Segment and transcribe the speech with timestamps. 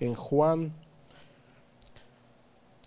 [0.00, 0.72] en Juan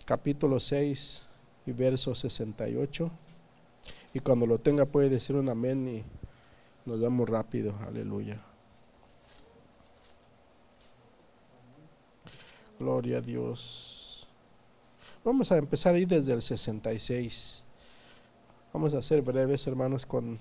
[0.04, 1.22] capítulo 6
[1.66, 3.10] y verso 68.
[4.14, 6.04] Y cuando lo tenga puede decir un amén y
[6.84, 7.74] nos damos rápido.
[7.86, 8.40] Aleluya.
[12.78, 14.26] Gloria a Dios.
[15.24, 17.64] Vamos a empezar ahí desde el 66.
[18.72, 20.38] Vamos a ser breves, hermanos, con,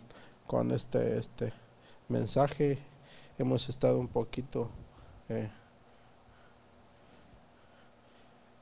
[0.48, 1.54] con este, este
[2.10, 2.80] mensaje.
[3.38, 4.70] Hemos estado un poquito
[5.30, 5.50] eh,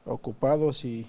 [0.09, 1.05] ocupados y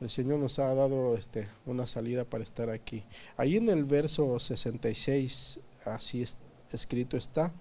[0.00, 3.04] el Señor nos ha dado este, una salida para estar aquí.
[3.36, 6.38] Ahí en el verso 66, así es,
[6.72, 7.52] escrito está,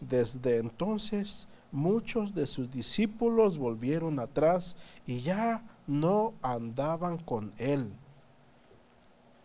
[0.00, 7.90] desde entonces muchos de sus discípulos volvieron atrás y ya no andaban con él.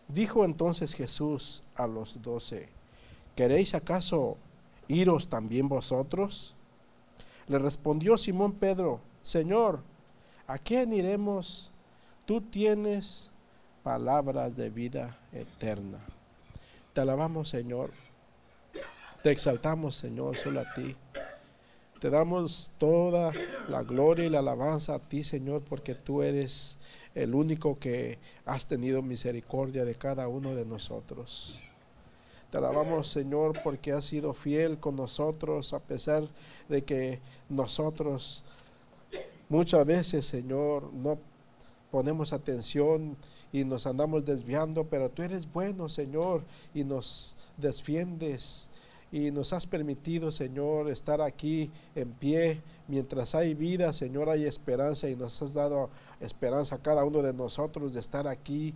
[0.08, 2.70] Dijo entonces Jesús a los doce,
[3.36, 4.38] ¿queréis acaso
[4.88, 6.55] iros también vosotros?
[7.48, 9.81] Le respondió Simón Pedro, Señor,
[10.48, 11.70] ¿a quién iremos?
[12.26, 13.29] Tú tienes
[13.84, 15.99] palabras de vida eterna.
[16.93, 17.91] Te alabamos, Señor.
[19.21, 20.96] Te exaltamos, Señor, solo a ti.
[21.99, 23.34] Te damos toda
[23.68, 26.77] la gloria y la alabanza a ti, Señor, porque tú eres
[27.13, 31.59] el único que has tenido misericordia de cada uno de nosotros.
[32.49, 36.24] Te alabamos, Señor, porque has sido fiel con nosotros, a pesar
[36.70, 38.46] de que nosotros
[39.49, 41.17] muchas veces, Señor, no
[41.91, 43.15] ponemos atención
[43.51, 48.70] y nos andamos desviando, pero tú eres bueno, Señor, y nos defiendes
[49.12, 52.62] y nos has permitido, Señor, estar aquí en pie.
[52.87, 57.34] Mientras hay vida, Señor, hay esperanza y nos has dado esperanza a cada uno de
[57.34, 58.73] nosotros de estar aquí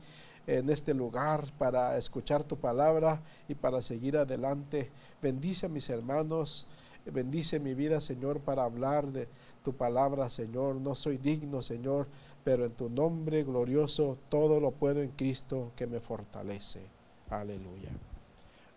[0.47, 4.89] en este lugar para escuchar tu palabra y para seguir adelante.
[5.22, 6.66] Bendice a mis hermanos,
[7.06, 9.28] bendice mi vida, Señor, para hablar de
[9.64, 10.76] tu palabra, Señor.
[10.76, 12.08] No soy digno, Señor,
[12.44, 16.82] pero en tu nombre glorioso todo lo puedo en Cristo que me fortalece.
[17.30, 17.90] Aleluya.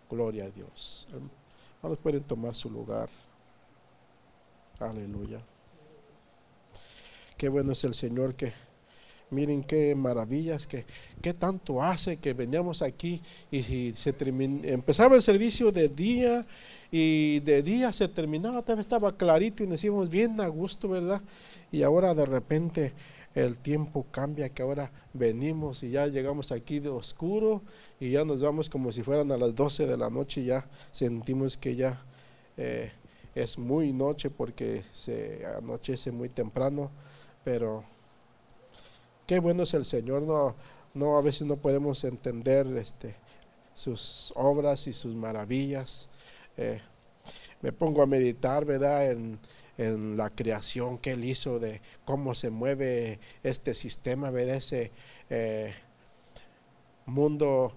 [0.08, 1.08] Gloria a Dios.
[1.82, 3.08] Ahora pueden tomar su lugar.
[4.78, 5.40] Aleluya.
[7.36, 8.52] Qué bueno es el Señor que
[9.34, 10.86] miren qué maravillas, que
[11.20, 14.14] qué tanto hace que veníamos aquí y, se
[14.64, 16.46] empezaba el servicio de día
[16.90, 21.20] y de día se terminaba, tal estaba clarito y nos íbamos bien a gusto, ¿verdad?
[21.72, 22.92] Y ahora de repente
[23.34, 27.62] el tiempo cambia, que ahora venimos y ya llegamos aquí de oscuro
[27.98, 30.68] y ya nos vamos como si fueran a las 12 de la noche y ya
[30.92, 32.00] sentimos que ya
[32.56, 32.92] eh,
[33.34, 36.90] es muy noche porque se anochece muy temprano,
[37.42, 37.84] pero
[39.26, 40.54] qué bueno es el Señor, no,
[40.94, 43.16] no a veces no podemos entender este,
[43.74, 46.08] sus obras y sus maravillas.
[46.56, 46.80] Eh,
[47.62, 49.10] me pongo a meditar, ¿verdad?
[49.10, 49.38] En,
[49.78, 54.92] en la creación que Él hizo, de cómo se mueve este sistema, de ese
[55.30, 55.74] eh,
[57.06, 57.72] mundo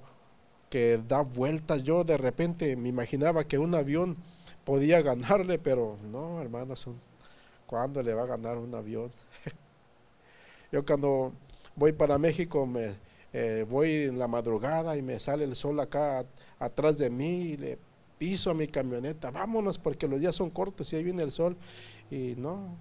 [0.70, 1.84] que da vueltas.
[1.84, 4.18] Yo de repente me imaginaba que un avión
[4.64, 6.88] podía ganarle, pero no, hermanos,
[7.66, 9.12] ¿cuándo le va a ganar un avión?
[10.72, 11.34] Yo cuando
[11.76, 12.96] voy para México me
[13.34, 16.26] eh, voy en la madrugada y me sale el sol acá
[16.60, 17.78] atrás de mí y le
[18.18, 21.56] piso a mi camioneta, vámonos porque los días son cortos y ahí viene el sol
[22.10, 22.76] y no,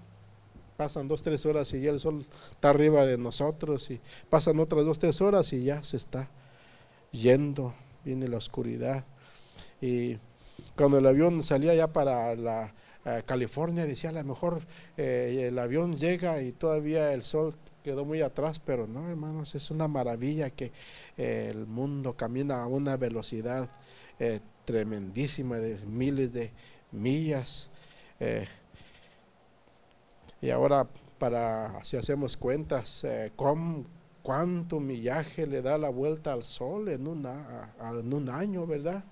[0.77, 4.85] pasan dos, tres horas y ya el sol está arriba de nosotros y pasan otras
[4.85, 6.31] dos, tres horas y ya se está
[7.13, 9.05] yendo, viene la oscuridad.
[9.81, 10.19] Y
[10.77, 12.73] cuando el avión salía ya para la
[13.05, 14.63] eh, California, decía a lo mejor
[14.97, 17.55] eh, el avión llega y todavía el sol
[17.87, 20.73] quedó muy atrás, pero no, hermanos, es una maravilla que
[21.17, 23.69] eh, el mundo camina a una velocidad
[24.65, 26.51] tremendísima de miles de
[26.91, 27.71] millas.
[28.19, 28.49] Eh,
[30.43, 30.89] y ahora,
[31.21, 37.73] para si hacemos cuentas, eh, cuánto millaje le da la vuelta al sol en, una,
[37.81, 39.05] en un año, ¿verdad?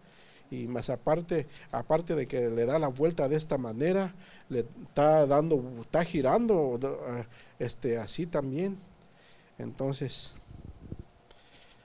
[0.50, 4.14] Y más aparte, aparte de que le da la vuelta de esta manera,
[4.48, 7.24] le está dando, está girando eh,
[7.58, 8.78] este, así también.
[9.58, 10.34] Entonces,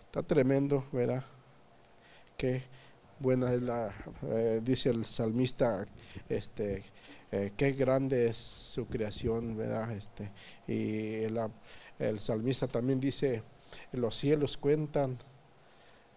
[0.06, 1.24] está tremendo, ¿verdad?
[2.38, 2.64] Que
[3.20, 3.94] buena es la,
[4.24, 5.86] eh, dice el salmista,
[6.28, 6.84] este,
[7.32, 9.92] eh, qué grande es su creación, ¿verdad?
[9.92, 10.32] Este,
[10.68, 13.44] y el, salmista también dice,
[13.92, 15.18] los cielos cuentan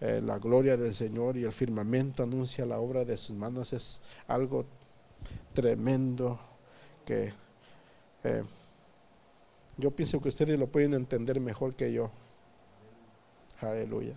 [0.01, 3.73] eh, la gloria del Señor y el firmamento anuncia la obra de sus manos.
[3.73, 4.65] Es algo
[5.53, 6.41] tremendo
[7.05, 7.33] que
[9.77, 12.11] yo pienso que ustedes lo pueden entender mejor que yo.
[13.61, 14.15] Aleluya.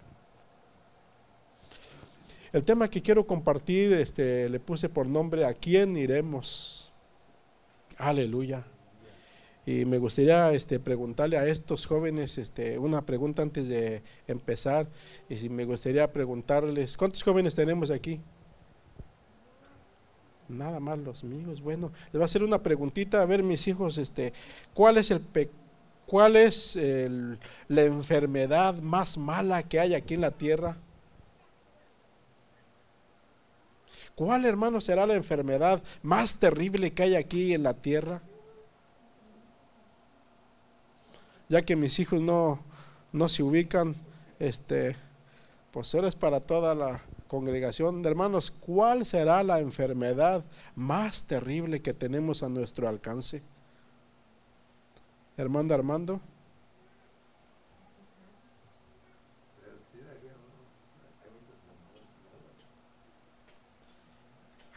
[2.52, 6.94] El tema que quiero compartir, este, le puse por nombre ¿A quién iremos?
[7.98, 8.66] Aleluya.
[9.66, 14.88] Y me gustaría este, preguntarle a estos jóvenes este, una pregunta antes de empezar.
[15.28, 18.22] Y si me gustaría preguntarles, ¿cuántos jóvenes tenemos aquí?
[20.48, 21.62] Nada más los míos.
[21.62, 23.22] Bueno, les voy a hacer una preguntita.
[23.22, 24.34] A ver, mis hijos, este,
[24.74, 25.22] ¿cuál es el
[26.06, 26.78] cuál es
[27.68, 30.78] la enfermedad más mala que hay aquí en la tierra?
[34.16, 38.22] ¿Cuál, hermano, será la enfermedad más terrible que hay aquí en la tierra?
[41.50, 42.60] Ya que mis hijos no,
[43.12, 43.94] no se ubican,
[44.40, 44.96] este,
[45.72, 50.44] pues ahora es para toda la congregación de hermanos, ¿cuál será la enfermedad
[50.76, 53.42] más terrible que tenemos a nuestro alcance?
[55.38, 56.22] Hermano Armando.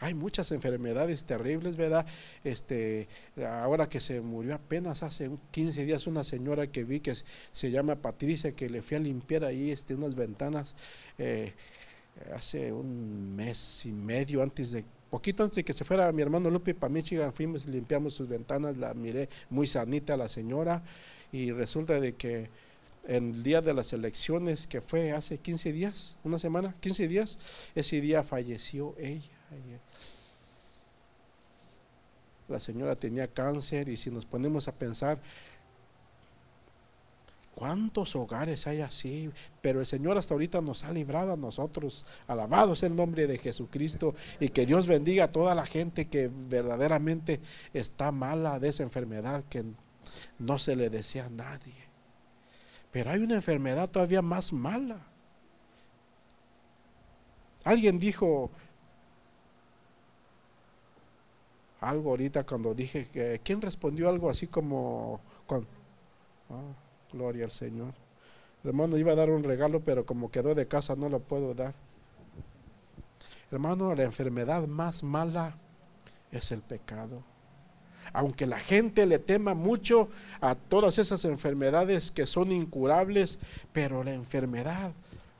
[0.01, 2.05] Hay muchas enfermedades terribles, ¿verdad?
[2.45, 3.09] Este,
[3.45, 7.13] ahora que se murió apenas hace 15 días una señora que vi que
[7.51, 10.75] se llama Patricia, que le fui a limpiar ahí este, unas ventanas
[11.17, 11.53] eh,
[12.35, 16.49] hace un mes y medio antes de poquito antes de que se fuera mi hermano
[16.49, 20.83] Lupe para Michigan, fuimos, limpiamos sus ventanas, la miré muy sanita la señora
[21.31, 22.49] y resulta de que
[23.07, 27.39] el día de las elecciones, que fue hace 15 días, una semana, 15 días,
[27.73, 29.23] ese día falleció ella.
[32.47, 35.19] La señora tenía cáncer y si nos ponemos a pensar,
[37.59, 39.29] ¿Cuántos hogares hay así?
[39.61, 42.05] Pero el Señor hasta ahorita nos ha librado a nosotros.
[42.25, 46.31] Alabado sea el nombre de Jesucristo y que Dios bendiga a toda la gente que
[46.33, 47.41] verdaderamente
[47.73, 49.65] está mala de esa enfermedad que
[50.37, 51.75] no se le desea a nadie.
[52.93, 55.05] Pero hay una enfermedad todavía más mala.
[57.65, 58.51] Alguien dijo,
[61.81, 65.19] algo ahorita cuando dije que quién respondió algo así como
[65.49, 67.93] ah, gloria al Señor.
[68.63, 71.73] hermano iba a dar un regalo, pero como quedó de casa no lo puedo dar.
[73.51, 75.55] Hermano, la enfermedad más mala
[76.31, 77.23] es el pecado.
[78.13, 80.09] Aunque la gente le tema mucho
[80.41, 83.39] a todas esas enfermedades que son incurables,
[83.71, 84.91] pero la enfermedad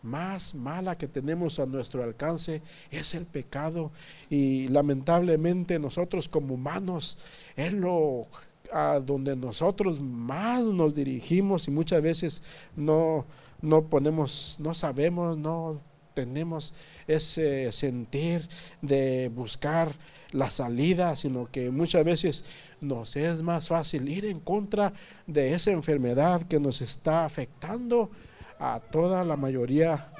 [0.02, 3.92] más mala que tenemos a nuestro alcance es el pecado
[4.30, 7.18] y lamentablemente nosotros como humanos
[7.56, 8.28] es lo
[8.72, 12.44] a donde nosotros más nos dirigimos y muchas veces
[12.76, 13.26] no
[13.62, 15.82] no ponemos no sabemos no
[16.14, 16.74] tenemos
[17.08, 18.48] ese sentir
[18.82, 19.96] de buscar
[20.32, 22.46] la salida, sino que muchas veces
[22.82, 24.94] nos es más fácil ir en contra
[25.28, 28.12] de esa enfermedad que nos está afectando
[28.60, 30.12] a toda la mayoría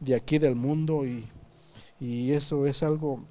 [0.00, 1.30] de aquí del mundo y,
[1.98, 3.24] eso es algo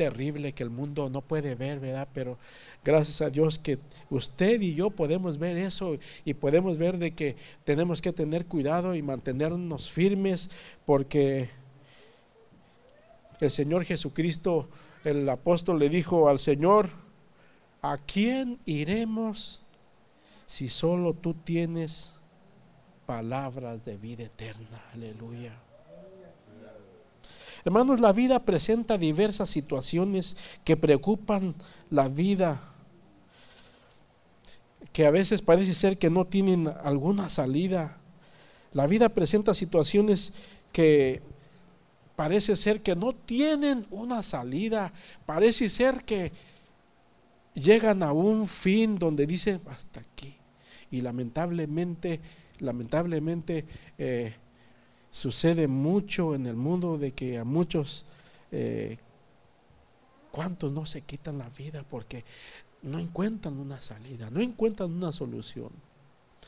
[0.00, 2.08] terrible que el mundo no puede ver, ¿verdad?
[2.14, 2.38] Pero
[2.82, 7.36] gracias a Dios que usted y yo podemos ver eso y podemos ver de que
[7.64, 10.48] tenemos que tener cuidado y mantenernos firmes
[10.86, 11.50] porque
[13.40, 14.70] el Señor Jesucristo,
[15.04, 16.88] el apóstol le dijo al Señor,
[17.82, 19.60] ¿a quién iremos
[20.46, 22.16] si solo tú tienes
[23.04, 24.82] palabras de vida eterna.
[24.94, 25.69] Aleluya.
[27.64, 31.54] Hermanos, la vida presenta diversas situaciones que preocupan
[31.90, 32.60] la vida,
[34.92, 37.98] que a veces parece ser que no tienen alguna salida.
[38.72, 40.32] La vida presenta situaciones
[40.72, 41.20] que
[42.16, 44.92] parece ser que no tienen una salida,
[45.26, 46.32] parece ser que
[47.54, 50.36] llegan a un fin donde dice hasta aquí.
[50.90, 52.20] Y lamentablemente
[52.60, 53.64] lamentablemente
[53.98, 54.34] eh,
[55.10, 58.04] sucede mucho en el mundo de que a muchos,
[58.52, 58.98] eh,
[60.30, 62.24] ¿cuántos no se quitan la vida porque
[62.82, 65.70] no encuentran una salida, no encuentran una solución?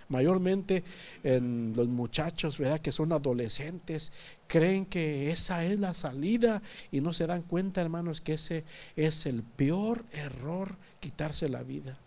[0.08, 0.84] Mayormente
[1.22, 2.80] en los muchachos, ¿verdad?
[2.80, 4.12] Que son adolescentes,
[4.46, 8.64] creen que esa es la salida y no se dan cuenta, hermanos, que ese
[8.94, 11.98] es el peor error, quitarse la vida.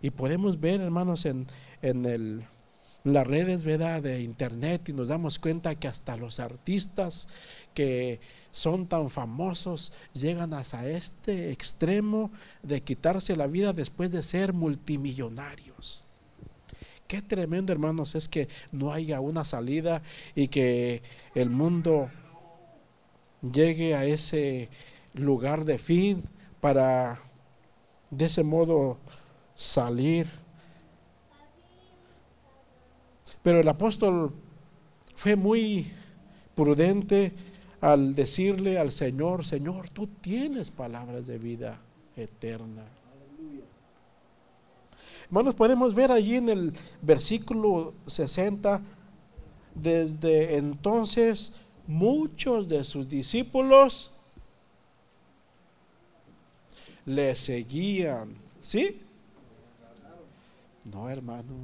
[0.00, 1.46] Y podemos ver, hermanos, en,
[1.82, 2.44] en el
[3.06, 4.02] las redes ¿verdad?
[4.02, 7.28] de internet y nos damos cuenta que hasta los artistas
[7.72, 8.18] que
[8.50, 12.32] son tan famosos llegan hasta este extremo
[12.64, 16.02] de quitarse la vida después de ser multimillonarios.
[17.06, 20.02] Qué tremendo, hermanos, es que no haya una salida
[20.34, 21.02] y que
[21.36, 22.10] el mundo
[23.40, 24.68] llegue a ese
[25.14, 26.24] lugar de fin
[26.60, 27.20] para
[28.10, 28.98] de ese modo
[29.54, 30.26] salir
[33.46, 34.32] pero el apóstol
[35.14, 35.86] fue muy
[36.56, 37.32] prudente
[37.80, 41.78] al decirle al Señor, Señor, tú tienes palabras de vida
[42.16, 42.82] eterna.
[45.26, 46.72] Hermanos, podemos ver allí en el
[47.02, 48.82] versículo 60,
[49.76, 51.54] desde entonces
[51.86, 54.10] muchos de sus discípulos
[57.04, 58.34] le seguían.
[58.60, 59.02] ¿Sí?
[60.92, 61.54] No, hermano,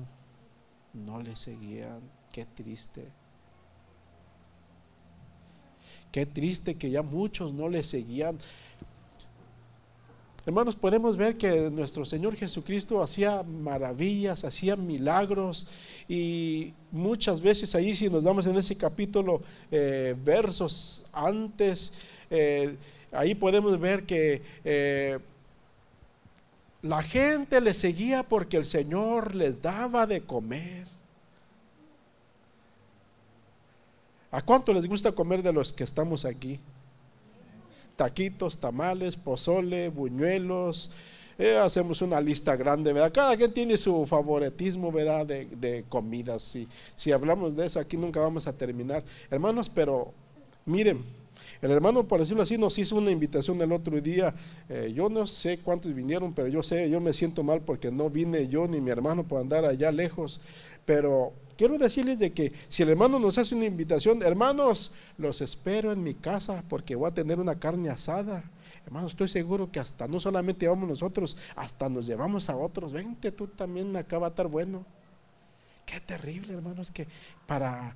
[0.92, 2.00] no le seguían.
[2.32, 3.08] Qué triste.
[6.10, 8.38] Qué triste que ya muchos no le seguían.
[10.44, 15.68] Hermanos, podemos ver que nuestro Señor Jesucristo hacía maravillas, hacía milagros
[16.08, 21.92] y muchas veces ahí si nos damos en ese capítulo eh, versos antes,
[22.28, 22.76] eh,
[23.12, 25.20] ahí podemos ver que eh,
[26.82, 30.86] la gente le seguía porque el Señor les daba de comer.
[34.32, 36.58] ¿A cuánto les gusta comer de los que estamos aquí?
[37.94, 40.90] Taquitos, tamales, pozole, buñuelos.
[41.38, 43.12] Eh, hacemos una lista grande, ¿verdad?
[43.12, 45.24] Cada quien tiene su favoritismo, ¿verdad?
[45.26, 46.42] De, de comidas.
[46.42, 49.04] Si, si hablamos de eso, aquí nunca vamos a terminar.
[49.30, 50.12] Hermanos, pero
[50.64, 51.04] miren,
[51.62, 54.34] el hermano, por decirlo así, nos hizo una invitación el otro día.
[54.68, 58.10] Eh, yo no sé cuántos vinieron, pero yo sé, yo me siento mal porque no
[58.10, 60.40] vine yo ni mi hermano por andar allá lejos.
[60.84, 65.92] Pero quiero decirles de que si el hermano nos hace una invitación, hermanos, los espero
[65.92, 68.42] en mi casa porque voy a tener una carne asada.
[68.84, 72.92] Hermano, estoy seguro que hasta no solamente vamos nosotros, hasta nos llevamos a otros.
[72.92, 74.84] Vente tú también, acá va a estar bueno.
[75.86, 77.06] Qué terrible, hermanos, que
[77.46, 77.94] para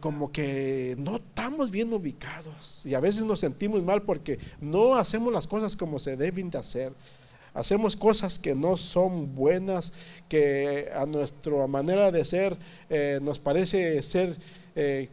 [0.00, 5.32] como que no estamos bien ubicados y a veces nos sentimos mal porque no hacemos
[5.32, 6.92] las cosas como se deben de hacer.
[7.54, 9.94] Hacemos cosas que no son buenas,
[10.28, 12.56] que a nuestra manera de ser
[12.90, 14.38] eh, nos parece ser
[14.74, 15.08] eh,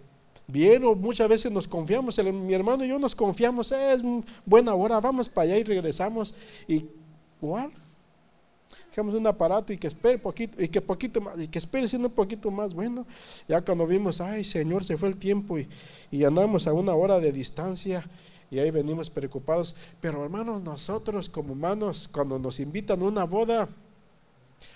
[0.46, 2.22] bien o muchas veces nos confiamos.
[2.24, 4.02] mi hermano y yo nos confiamos, es
[4.46, 6.36] buena hora, vamos para allá y regresamos.
[6.68, 6.86] Y
[7.42, 7.72] igual,
[8.94, 12.10] dejamos un aparato y que espere poquito, y que poquito más, y que espere siendo
[12.10, 13.08] un poquito más bueno.
[13.48, 15.68] Ya cuando vimos, ay Señor, se fue el tiempo y,
[16.12, 18.08] y andamos a una hora de distancia
[18.52, 19.76] y ahí venimos preocupados.
[20.00, 23.68] Pero hermanos, nosotros como humanos, cuando nos invitan a una boda,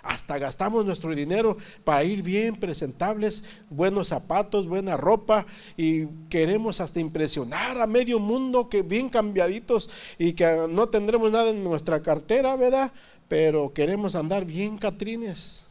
[0.01, 5.45] hasta gastamos nuestro dinero para ir bien presentables, buenos zapatos, buena ropa
[5.75, 11.49] y queremos hasta impresionar a medio mundo que bien cambiaditos y que no tendremos nada
[11.49, 12.91] en nuestra cartera, ¿verdad?
[13.27, 15.63] Pero queremos andar bien catrines.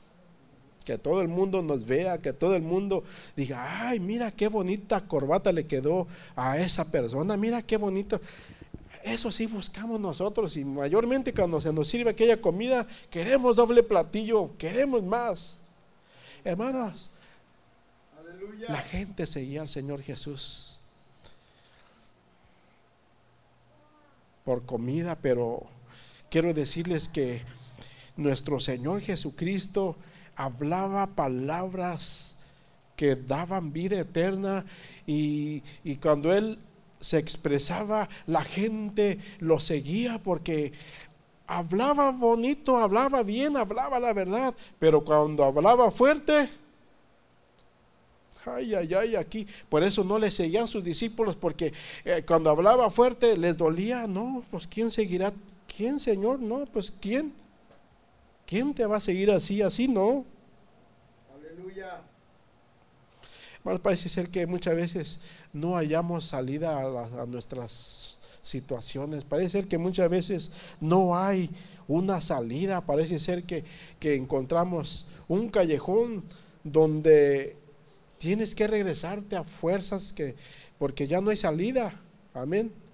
[0.84, 3.02] Que todo el mundo nos vea, que todo el mundo
[3.36, 8.20] diga, ay, mira qué bonita corbata le quedó a esa persona, mira qué bonito.
[9.02, 14.50] Eso sí buscamos nosotros y mayormente cuando se nos sirve aquella comida, queremos doble platillo,
[14.58, 15.56] queremos más.
[16.44, 17.10] Hermanos,
[18.68, 20.78] la gente seguía al Señor Jesús
[24.44, 25.66] por comida, pero
[26.36, 27.40] quiero decirles que
[28.14, 29.96] nuestro Señor Jesucristo
[30.34, 32.36] hablaba palabras
[32.94, 34.66] que daban vida eterna
[35.06, 35.62] y,
[36.02, 36.58] cuando Él
[37.00, 40.74] se expresaba, la gente lo seguía porque
[41.46, 46.50] hablaba bonito, hablaba bien, hablaba la verdad, pero cuando hablaba fuerte,
[48.44, 51.72] ay, ay, ay, aquí, por eso no le seguían sus discípulos, porque
[52.04, 55.32] eh, cuando hablaba fuerte les dolía, no, pues ¿quién seguirá
[55.66, 56.40] ¿Quién, Señor?
[56.40, 57.32] No, pues ¿quién?
[58.46, 59.60] ¿Quién te va a seguir así?
[59.62, 60.24] Así no.
[61.34, 62.00] Aleluya.
[63.64, 65.20] Bueno, parece ser que muchas veces
[65.52, 69.24] no hayamos salida a, nuestras situaciones.
[69.24, 71.50] Parece ser que muchas veces no hay
[71.88, 72.86] una salida.
[72.86, 73.64] Parece ser que,
[73.98, 76.22] que encontramos un callejón
[76.62, 77.56] donde
[78.18, 80.36] tienes que regresarte a fuerzas que
[80.78, 82.00] porque ya no hay salida.
[82.34, 82.85] Amén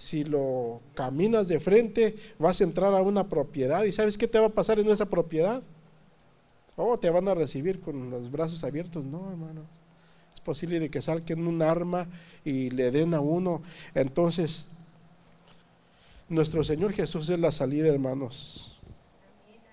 [0.00, 4.38] si lo caminas de frente, vas a entrar a una propiedad y ¿sabes qué te
[4.38, 5.62] va a pasar en esa propiedad?
[6.74, 9.04] Oh, te van a recibir con los brazos abiertos.
[9.04, 9.60] No, hermano.
[10.34, 12.08] Es posible de que salquen un arma
[12.46, 13.60] y le den a uno.
[13.94, 14.68] Entonces,
[16.30, 18.80] nuestro Señor Jesús es la salida, hermanos.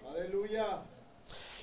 [0.09, 0.81] Aleluya.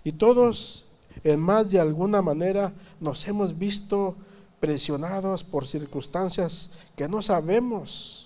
[0.05, 0.87] Y todos,
[1.23, 4.17] en más de alguna manera, nos hemos visto
[4.59, 8.24] presionados por circunstancias que no sabemos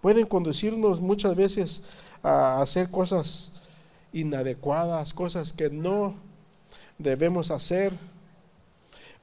[0.00, 1.82] pueden conducirnos muchas veces
[2.22, 3.52] a hacer cosas
[4.12, 6.14] inadecuadas, cosas que no
[6.98, 7.92] debemos hacer,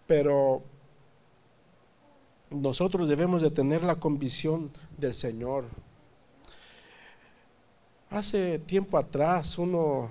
[0.08, 0.63] pero
[2.50, 5.65] nosotros debemos de tener la convicción del Señor.
[8.10, 10.10] Hace tiempo atrás uno,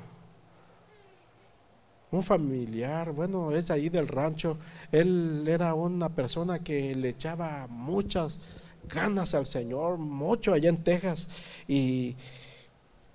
[2.11, 4.59] un familiar, bueno, es ahí del rancho,
[4.93, 8.41] él era una persona que le echaba muchas
[8.89, 11.29] ganas al Señor, mucho allá en Texas.
[11.69, 12.17] Y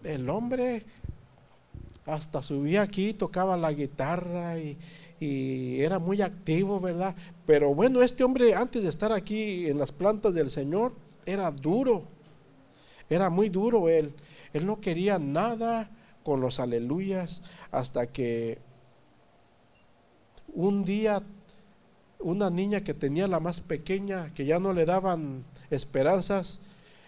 [0.03, 0.85] el hombre
[2.05, 4.77] hasta subía aquí, tocaba la guitarra y,
[5.19, 7.15] y era muy activo, ¿verdad?
[7.45, 10.93] Pero bueno, este hombre antes de estar aquí en las plantas del Señor
[11.25, 12.05] era duro,
[13.09, 14.13] era muy duro él.
[14.53, 15.91] Él no quería nada
[16.23, 18.59] con los aleluyas hasta que
[20.53, 21.23] un día
[22.19, 26.59] una niña que tenía la más pequeña, que ya no le daban esperanzas,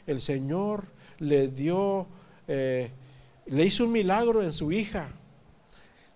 [0.08, 0.86] el Señor
[1.20, 2.08] le dio,
[2.48, 2.90] eh,
[3.46, 5.10] le hizo un milagro en su hija.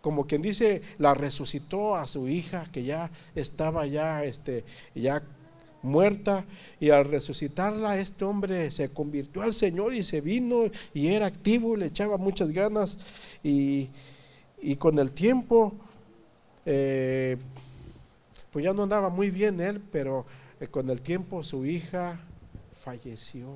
[0.01, 5.23] Como quien dice, la resucitó a su hija que ya estaba ya, este, ya
[5.81, 6.45] muerta.
[6.79, 11.75] Y al resucitarla este hombre se convirtió al Señor y se vino y era activo,
[11.75, 12.99] le echaba muchas ganas.
[13.43, 13.89] Y,
[14.79, 15.75] con el tiempo
[16.65, 17.37] eh,
[18.51, 20.25] pues ya no andaba muy bien él, pero
[20.59, 22.19] eh, con el tiempo su hija
[22.85, 23.47] falleció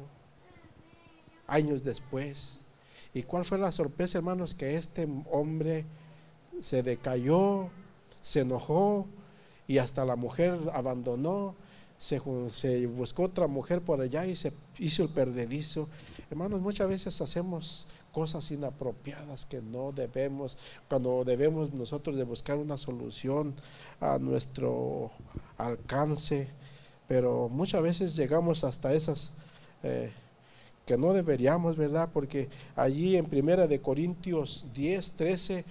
[1.47, 2.59] años después.
[3.13, 4.55] ¿Y cuál fue la sorpresa, hermanos?
[4.55, 5.85] Que este hombre
[6.61, 7.69] se decayó,
[8.21, 9.07] se enojó
[9.67, 11.55] y hasta la mujer abandonó,
[11.99, 12.19] se,
[12.87, 15.87] buscó otra mujer por allá y se hizo el perdedizo.
[16.29, 20.57] Hermanos, muchas veces hacemos cosas inapropiadas que no debemos,
[20.87, 23.53] cuando debemos nosotros de buscar una solución
[23.99, 25.11] a nuestro
[25.57, 26.49] alcance,
[27.09, 29.31] pero muchas veces llegamos hasta esas
[29.81, 30.11] eh,
[30.85, 32.07] que no deberíamos, ¿verdad?
[32.13, 35.65] Porque allí en Primera de Corintios 10, 13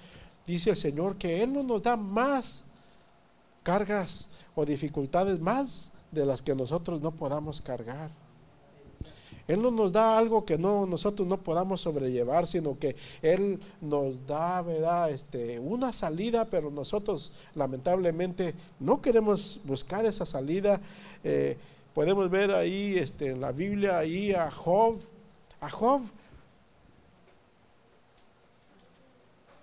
[0.45, 2.65] dice el Señor que Él no nos da más
[3.63, 8.11] cargas o dificultades más de las que nosotros no podamos cargar.
[9.49, 14.27] Él no nos da algo que no, nosotros no podamos sobrellevar, sino que Él nos
[14.27, 15.11] da, ¿verdad?
[15.11, 20.79] Este, una salida, pero nosotros lamentablemente no queremos buscar esa salida.
[21.25, 21.57] Eh,
[21.95, 24.99] podemos ver ahí este, en la Biblia, ahí a Job.
[25.63, 26.03] A Job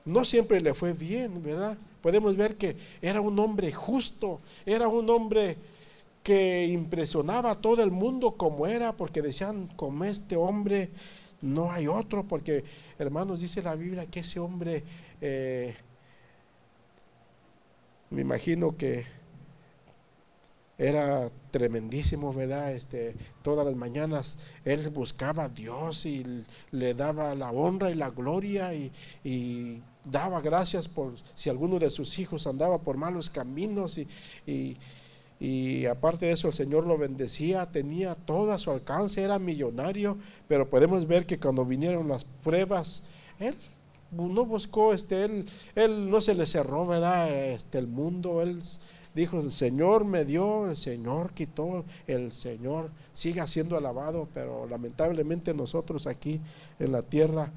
[0.04, 1.78] no siempre le fue bien, ¿verdad?
[2.02, 5.58] Podemos ver que era un hombre justo, era un hombre
[6.26, 10.90] que impresionaba a todo el mundo como era, porque decían, como este hombre
[11.40, 12.64] no hay otro, porque
[12.98, 14.84] hermanos dice la Biblia que ese hombre,
[15.22, 15.76] eh,
[18.10, 19.06] me imagino que
[20.80, 22.74] era tremendísimo, ¿verdad?
[22.74, 28.10] Este, todas las mañanas él buscaba a Dios y le daba la honra y la
[28.10, 34.78] gloria y, daba gracias por si alguno de sus hijos andaba por malos caminos y,
[35.90, 40.70] aparte de eso el Señor lo bendecía, tenía todo a su alcance, era millonario, pero
[40.70, 43.04] podemos ver que cuando vinieron las pruebas,
[43.40, 43.56] él
[44.12, 47.30] no buscó, este, él, él no se le cerró, ¿verdad?
[47.32, 48.62] Este, el mundo, él
[49.14, 55.54] dijo, el Señor me dio, el Señor quitó, el Señor sigue siendo alabado, pero lamentablemente
[55.54, 56.40] nosotros aquí
[56.80, 57.52] en la tierra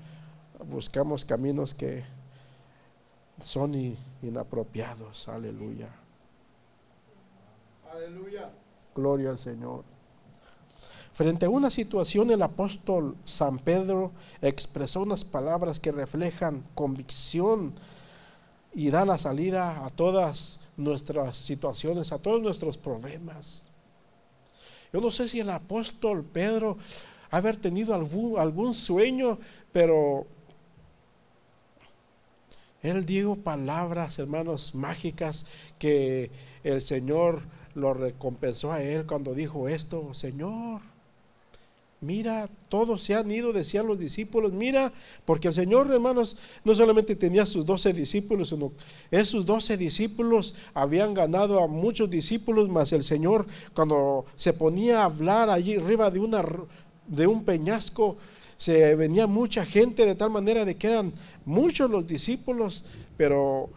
[0.70, 2.02] buscamos caminos que
[3.40, 5.28] son inapropiados.
[5.28, 6.07] Aleluya.
[7.92, 8.50] Aleluya.
[8.94, 9.84] Gloria al Señor.
[11.12, 17.74] Frente a una situación, el apóstol San Pedro expresó unas palabras que reflejan convicción
[18.72, 23.68] y da la salida a todas nuestras situaciones, a todos nuestros problemas.
[24.92, 26.78] Yo no sé si el apóstol Pedro
[27.30, 29.38] haber tenido algún, algún sueño,
[29.72, 30.26] pero
[32.82, 35.46] él dijo palabras, hermanos, mágicas
[35.78, 36.30] que
[36.62, 37.42] el Señor
[37.78, 40.82] lo recompensó a él cuando dijo esto, Señor,
[42.00, 44.92] mira, todos se han ido, decían los discípulos, mira,
[45.24, 48.72] porque el Señor, hermanos, no solamente tenía sus doce discípulos, sino
[49.10, 55.04] esos doce discípulos habían ganado a muchos discípulos, más el Señor cuando se ponía a
[55.04, 56.44] hablar allí arriba de, una,
[57.06, 58.16] de un peñasco,
[58.56, 61.12] se venía mucha gente de tal manera de que eran
[61.44, 62.84] muchos los discípulos,
[63.16, 63.70] pero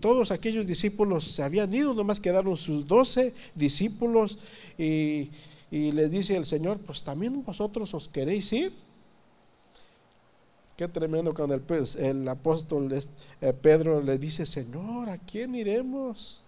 [0.00, 4.38] todos aquellos discípulos se habían ido, nomás quedaron sus doce discípulos
[4.78, 5.30] y,
[5.70, 8.72] les dice el Señor, pues también vosotros os queréis ir.
[10.76, 11.62] Qué tremendo cuando el,
[11.98, 16.42] el apóstol eh, Pedro le dice, Señor, ¿a quién iremos?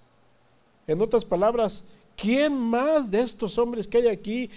[0.87, 1.85] En otras palabras,
[2.17, 4.51] ¿quién más de estos hombres que hay aquí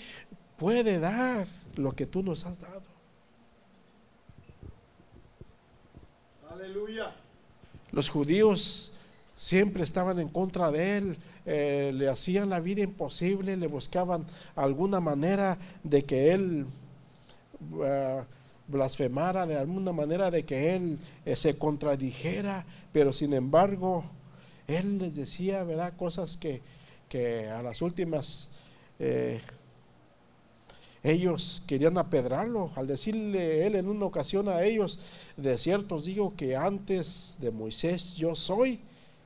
[0.58, 2.92] puede dar lo que tú nos has dado?
[7.92, 8.94] Los judíos
[9.36, 14.26] siempre estaban en contra de él, eh, le hacían la vida imposible, le buscaban
[14.56, 16.68] alguna manera de que él
[17.84, 18.24] eh,
[18.68, 24.06] blasfemara, de alguna manera de que él eh, se contradijera, pero sin embargo,
[24.68, 25.94] él les decía, ¿verdad?
[25.98, 26.62] Cosas que,
[27.10, 28.50] que a las últimas
[31.04, 32.72] ellos querían apedrarlo.
[32.76, 35.00] Al decirle él en una ocasión a ellos,
[35.38, 38.80] de ciertos digo que antes de Moisés yo soy.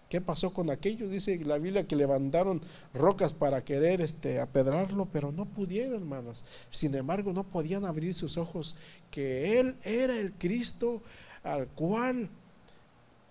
[0.09, 1.09] ¿Qué pasó con aquellos?
[1.09, 2.61] Dice la Biblia que levantaron
[2.93, 6.45] rocas para querer este, apedrarlo, pero no pudieron, hermanos.
[6.69, 8.75] Sin embargo, no podían abrir sus ojos
[9.09, 11.01] que Él era el Cristo
[11.43, 12.29] al cual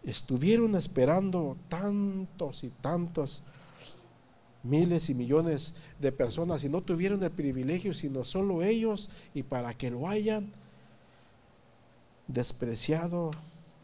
[0.03, 3.43] estuvieron esperando tantos y tantos
[4.65, 9.75] miles y millones de personas y no tuvieron el privilegio, sino solo ellos, y para
[9.75, 10.51] que lo hayan
[12.27, 13.31] despreciado,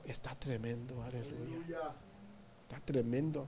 [0.06, 1.92] está tremendo, aleluya.
[2.62, 3.46] Está tremendo.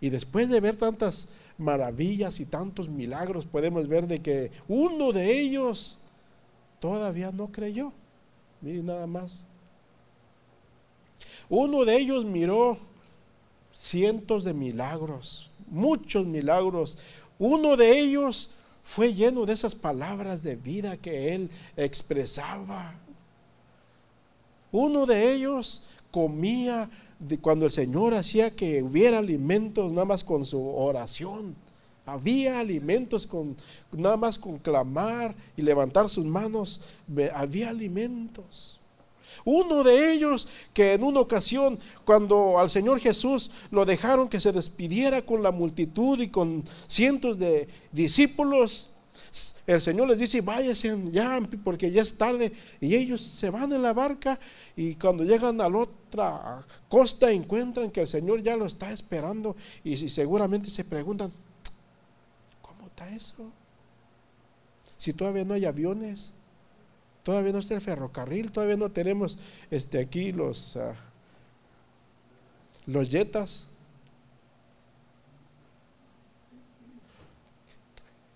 [0.00, 5.38] Y después de ver tantas maravillas y tantos milagros, podemos ver de que uno de
[5.38, 5.98] ellos
[6.80, 7.92] todavía no creyó.
[8.60, 9.44] Miren nada más.
[11.48, 12.78] Uno de ellos miró
[13.84, 16.96] cientos de milagros, muchos milagros.
[17.38, 18.50] Uno de ellos
[18.82, 22.94] fue lleno de esas palabras de vida que él expresaba.
[24.72, 26.88] Uno de ellos comía
[27.42, 31.54] cuando el Señor hacía que hubiera alimentos nada más con su oración.
[32.06, 33.56] Había alimentos con
[33.92, 36.80] nada más con clamar y levantar sus manos.
[37.34, 38.80] Había alimentos.
[39.44, 44.52] Uno de ellos que en una ocasión, cuando al Señor Jesús lo dejaron que se
[44.52, 48.90] despidiera con la multitud y con cientos de discípulos,
[49.66, 52.52] el Señor les dice, váyanse ya, porque ya es tarde.
[52.80, 54.38] Y ellos se van en la barca
[54.76, 59.56] y cuando llegan a la otra costa encuentran que el Señor ya lo está esperando
[59.82, 61.32] y seguramente se preguntan,
[62.62, 63.50] ¿cómo está eso?
[64.96, 66.32] Si todavía no hay aviones,
[67.24, 69.38] Todavía no está el ferrocarril, todavía no tenemos
[69.70, 70.92] este, aquí los, uh,
[72.86, 73.66] los yetas.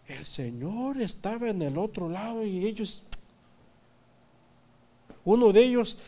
[0.07, 3.03] El Señor estaba en el otro lado y ellos,
[5.23, 5.99] uno de ellos,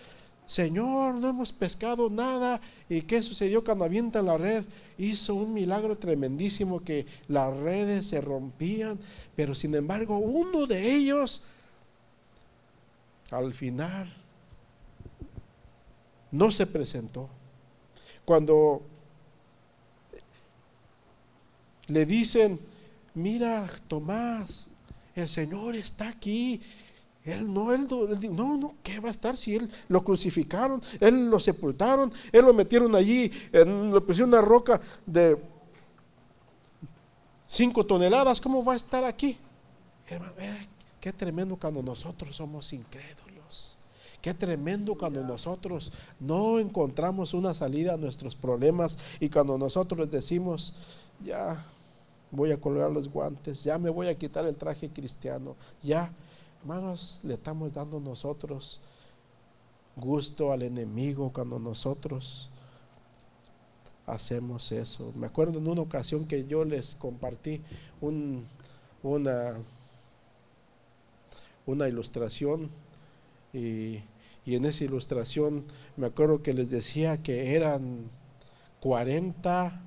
[0.46, 2.62] Señor, no hemos pescado nada.
[2.88, 4.64] ¿Y qué sucedió cuando avientan la red?
[4.96, 8.98] Hizo un milagro tremendísimo que las redes se rompían,
[9.36, 11.42] pero sin embargo uno de ellos
[13.30, 14.12] al final
[16.30, 17.28] no se presentó.
[18.24, 18.82] Cuando
[21.86, 22.60] le dicen,
[23.14, 24.66] mira Tomás,
[25.14, 26.60] el Señor está aquí.
[27.24, 27.86] Él no, él,
[28.32, 30.80] no, no, ¿qué va a estar si él lo crucificaron?
[31.00, 35.36] Él lo sepultaron, él lo metieron allí, le pusieron una roca de
[37.46, 39.36] cinco toneladas, ¿cómo va a estar aquí?
[40.08, 40.32] Hermano,
[41.00, 43.78] Qué tremendo cuando nosotros somos incrédulos.
[44.20, 50.74] Qué tremendo cuando nosotros no encontramos una salida a nuestros problemas y cuando nosotros decimos,
[51.24, 51.64] ya
[52.30, 56.12] voy a colgar los guantes, ya me voy a quitar el traje cristiano, ya,
[56.60, 58.80] hermanos, le estamos dando nosotros
[59.96, 62.50] gusto al enemigo cuando nosotros
[64.06, 65.12] hacemos eso.
[65.16, 67.62] Me acuerdo en una ocasión que yo les compartí
[68.02, 68.44] un,
[69.02, 69.56] una
[71.70, 72.70] una ilustración
[73.52, 74.02] y,
[74.46, 75.64] en esa ilustración
[75.96, 78.10] me acuerdo que les decía que eran
[78.80, 79.80] 40,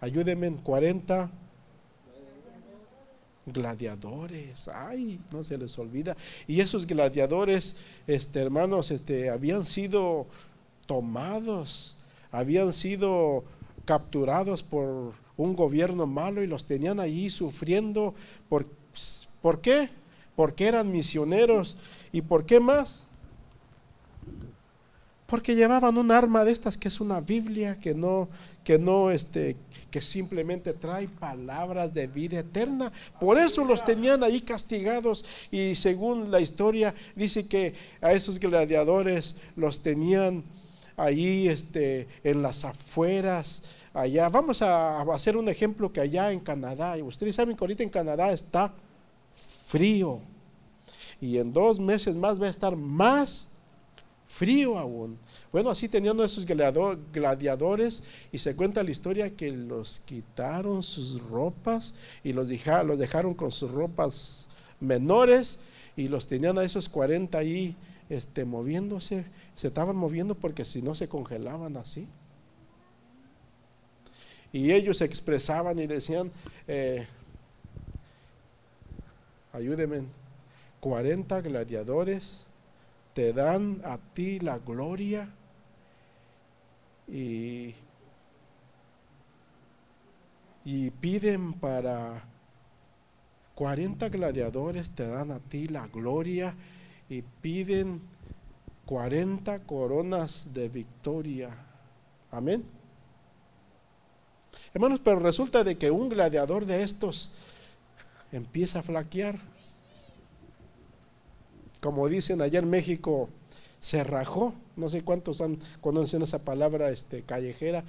[0.00, 1.30] ayúdenme, 40
[3.46, 6.16] gladiadores, ay, no se les olvida.
[6.48, 10.26] Y esos gladiadores, este, hermanos, este, habían sido
[10.86, 11.96] tomados,
[12.32, 13.44] habían sido
[13.84, 18.14] capturados por un gobierno malo y los tenían allí sufriendo.
[18.48, 18.66] ¿Por,
[19.42, 19.88] ¿por qué?
[20.36, 21.76] Porque eran misioneros
[22.12, 23.04] y por qué más.
[25.26, 28.28] Porque llevaban un arma de estas que es una Biblia que no,
[28.62, 29.56] que no, este,
[29.90, 32.92] que simplemente trae palabras de vida eterna.
[33.18, 39.36] Por eso los tenían ahí castigados y según la historia dice que a esos gladiadores
[39.56, 40.44] los tenían
[40.96, 43.62] ahí, este, en las afueras
[43.94, 44.28] allá.
[44.28, 48.30] Vamos a hacer un ejemplo que allá en Canadá, ustedes saben que ahorita en Canadá
[48.30, 48.74] está
[49.74, 50.20] frío.
[51.20, 53.48] Y en dos meses más va a estar más
[54.28, 55.18] frío aún.
[55.50, 61.94] Bueno, así teniendo esos gladiadores y se cuenta la historia que los quitaron sus ropas
[62.22, 65.58] y los dejaron, los dejaron con sus ropas menores
[65.96, 67.74] y los tenían a esos 40 ahí
[68.08, 69.24] este, moviéndose.
[69.56, 72.06] Se estaban moviendo porque si no se congelaban así.
[74.52, 76.30] Y ellos expresaban y decían,
[76.68, 77.08] eh,
[79.54, 80.04] ayúdenme,
[80.80, 82.46] 40 gladiadores
[83.14, 85.30] te dan a ti la gloria
[87.08, 87.74] y,
[90.64, 92.24] y piden para
[93.54, 96.54] 40 gladiadores te dan a ti la gloria
[97.08, 98.02] y piden
[98.86, 101.50] 40 coronas de victoria.
[102.32, 102.64] Amén.
[104.74, 107.30] Hermanos, pero resulta de que un gladiador de estos
[108.36, 109.38] empieza a flaquear.
[111.80, 113.28] Como dicen allá en México,
[113.80, 114.54] se rajó.
[114.76, 117.84] No sé cuántos han, conocen esa palabra este, callejera.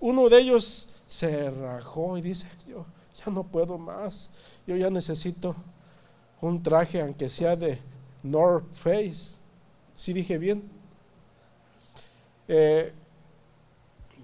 [0.00, 2.86] Uno de ellos se rajó y dice, yo
[3.24, 4.30] ya no puedo más.
[4.66, 5.56] Yo ya necesito
[6.40, 7.78] un traje, aunque sea de
[8.22, 9.36] North Face.
[9.96, 10.62] ¿Sí dije bien?
[12.48, 12.92] Eh,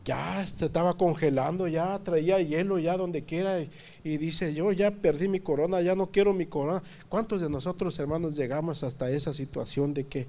[0.05, 3.61] ya se estaba congelando, ya traía hielo ya donde quiera
[4.05, 6.83] y, dice, yo ya perdí mi corona, ya no quiero mi corona.
[7.09, 10.27] ¿Cuántos de nosotros hermanos llegamos hasta esa situación de que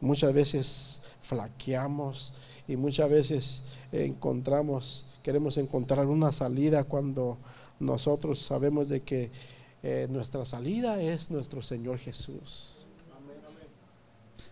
[0.00, 2.32] muchas veces flaqueamos
[2.66, 7.38] y muchas veces encontramos, queremos encontrar una salida cuando
[7.80, 9.30] nosotros sabemos de que
[9.82, 12.86] eh, nuestra salida es nuestro Señor Jesús.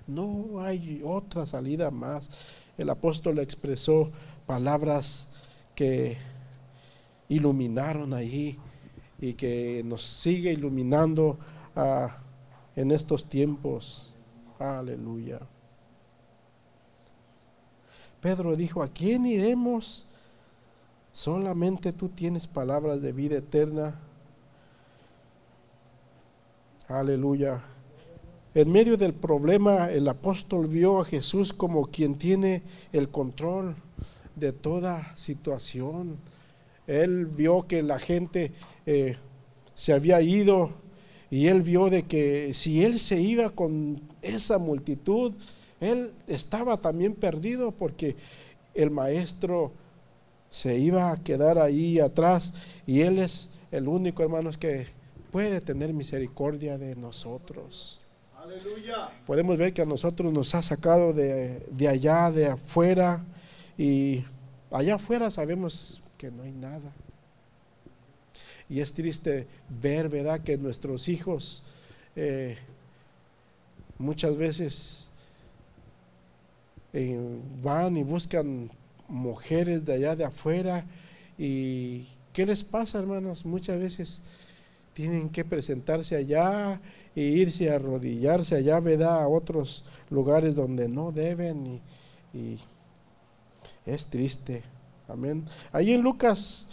[0.06, 2.30] No hay otra salida más.
[2.78, 4.10] El apóstol expresó
[4.46, 5.28] palabras
[5.74, 6.16] que
[7.28, 8.58] iluminaron ahí
[9.18, 11.38] y que nos sigue iluminando
[11.74, 12.18] ah,
[12.74, 14.14] en estos tiempos.
[14.58, 15.40] Aleluya.
[18.20, 20.06] Pedro dijo, ¿a quién iremos?
[21.12, 23.94] Solamente tú tienes palabras de vida eterna.
[26.88, 27.62] Aleluya.
[28.54, 33.76] En medio del problema, el apóstol vio a Jesús como quien tiene el control
[34.36, 36.16] de toda situación.
[36.86, 38.52] Él vio que la gente
[38.86, 39.16] eh,
[39.74, 40.70] se había ido
[41.30, 45.34] y él vio de que si él se iba con esa multitud,
[45.80, 48.14] él estaba también perdido porque
[48.74, 49.72] el maestro
[50.50, 52.54] se iba a quedar ahí atrás
[52.86, 54.86] y él es el único, hermanos, que
[55.32, 58.00] puede tener misericordia de nosotros.
[58.38, 59.10] Aleluya.
[59.26, 63.24] Podemos ver que a nosotros nos ha sacado de, de allá, de afuera,
[63.78, 64.24] y
[64.70, 66.92] allá afuera sabemos que no hay nada.
[68.68, 71.62] Y es triste ver, ¿verdad?, que nuestros hijos
[72.16, 72.56] eh,
[73.98, 75.10] muchas veces
[76.92, 77.18] eh,
[77.62, 78.70] van y buscan
[79.08, 80.84] mujeres de allá de afuera.
[81.38, 83.44] ¿Y qué les pasa, hermanos?
[83.44, 84.22] Muchas veces
[84.94, 86.80] tienen que presentarse allá
[87.14, 89.22] e irse a arrodillarse allá, ¿verdad?
[89.22, 91.80] A otros lugares donde no deben.
[92.34, 92.58] y
[93.86, 94.62] es triste.
[95.08, 95.44] Amén.
[95.72, 96.68] Ahí en Lucas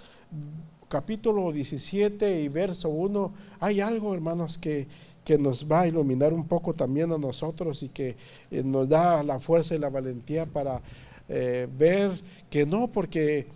[0.89, 4.87] capítulo 17 y verso 1 hay algo, hermanos, que,
[5.23, 8.15] que nos va a iluminar un poco también a nosotros y que
[8.51, 10.81] eh, nos da la fuerza y la valentía para
[11.29, 12.11] eh, ver
[12.49, 13.47] que no porque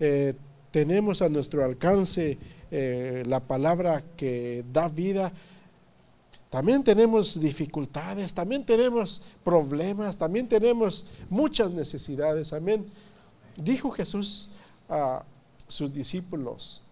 [0.00, 0.34] eh,
[0.70, 2.38] tenemos a nuestro alcance
[2.72, 5.30] la palabra que da vida,
[6.52, 12.52] también tenemos dificultades, también tenemos problemas, también tenemos muchas necesidades.
[12.52, 12.92] Amén.
[13.56, 14.50] Dijo Jesús
[14.86, 15.24] a
[15.66, 16.82] sus discípulos,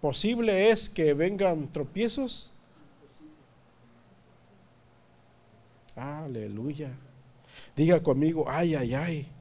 [0.00, 2.50] ¿posible es que vengan tropiezos?
[5.94, 6.90] Aleluya.
[7.76, 9.35] Diga conmigo, ay, ay, ay.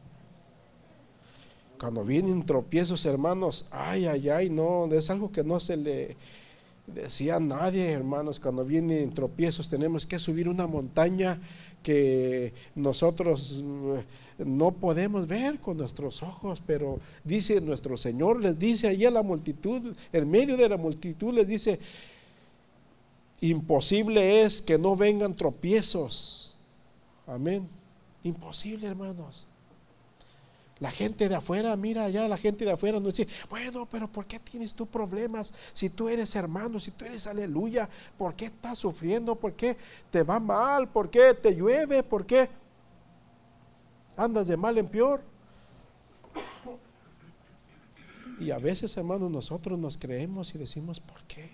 [1.79, 6.15] Cuando vienen tropiezos, hermanos, ay, ay, ay, no, es algo que no se le
[6.87, 8.39] decía a nadie, hermanos.
[8.39, 11.39] Cuando vienen tropiezos, tenemos que subir una montaña
[11.83, 14.03] que nosotros eh,
[14.43, 19.21] no podemos ver con nuestros ojos, pero dice nuestro Señor, les dice ahí a la
[19.21, 21.79] multitud, en medio de la multitud les dice,
[23.41, 26.57] imposible es que no vengan tropiezos.
[27.27, 27.67] Amén.
[28.23, 29.44] Imposible, hermanos.
[30.79, 34.25] La gente de afuera, mira allá, la gente de afuera nos dice, bueno, pero ¿por
[34.25, 35.53] qué tienes tú problemas?
[35.71, 39.35] Si tú eres hermano, si tú eres aleluya, ¿por qué estás sufriendo?
[39.35, 39.77] ¿Por qué
[40.11, 40.89] te va mal?
[40.89, 42.03] ¿Por qué te llueve?
[42.03, 42.49] ¿Por qué
[44.17, 45.21] andas de mal en peor?
[48.37, 51.49] Y a veces, hermanos, nosotros nos creemos y decimos, ¿por qué?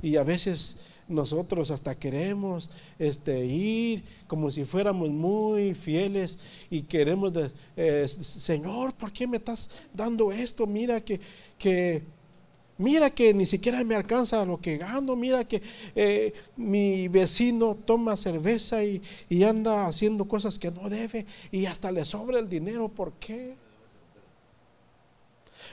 [0.00, 0.78] Y a veces
[1.08, 6.38] nosotros hasta queremos este, ir como si fuéramos muy fieles
[6.70, 10.66] y queremos, de, eh, Señor, ¿por qué me estás dando esto?
[10.66, 11.20] Mira que,
[11.58, 12.02] que,
[12.76, 15.62] mira que ni siquiera me alcanza lo que gano, mira que
[15.94, 21.90] eh, mi vecino toma cerveza y, y anda haciendo cosas que no debe y hasta
[21.90, 23.67] le sobra el dinero, ¿por qué?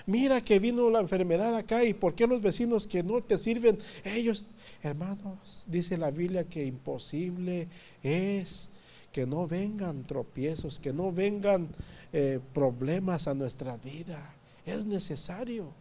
[0.07, 3.79] Mira que vino la enfermedad acá y por qué los vecinos que no te sirven,
[4.03, 4.45] ellos,
[4.83, 7.67] hermanos, dice la Biblia que imposible
[8.03, 8.69] es
[9.11, 11.69] que no vengan tropiezos, que no vengan
[12.13, 14.35] eh, problemas a nuestra vida.
[14.65, 15.71] Es necesario.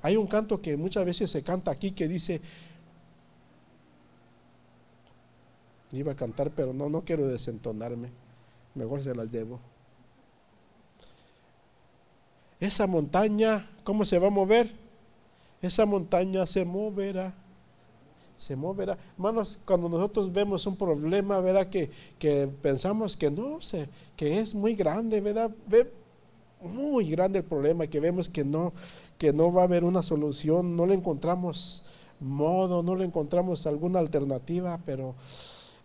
[0.00, 2.40] Hay un canto que muchas veces se canta aquí que dice,
[5.92, 8.08] iba a cantar, pero no, no quiero desentonarme,
[8.74, 9.60] mejor se las llevo.
[12.60, 14.70] Esa montaña, ¿cómo se va a mover?
[15.62, 17.34] Esa montaña se moverá
[18.40, 18.96] se moverá.
[19.16, 21.66] Hermanos, cuando nosotros vemos un problema, ¿verdad?
[21.66, 25.50] Que, que pensamos que no, sé, que es muy grande, ¿verdad?
[25.66, 25.92] Ve,
[26.62, 28.72] muy grande el problema, que vemos que no,
[29.18, 31.84] que no va a haber una solución, no le encontramos
[32.18, 35.14] modo, no le encontramos alguna alternativa, pero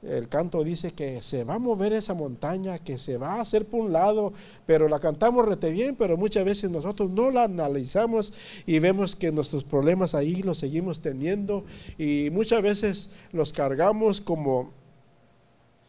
[0.07, 3.65] el canto dice que se va a mover esa montaña, que se va a hacer
[3.65, 4.33] por un lado,
[4.65, 8.33] pero la cantamos rete bien, pero muchas veces nosotros no la analizamos
[8.65, 11.65] y vemos que nuestros problemas ahí los seguimos teniendo
[11.97, 14.71] y muchas veces los cargamos como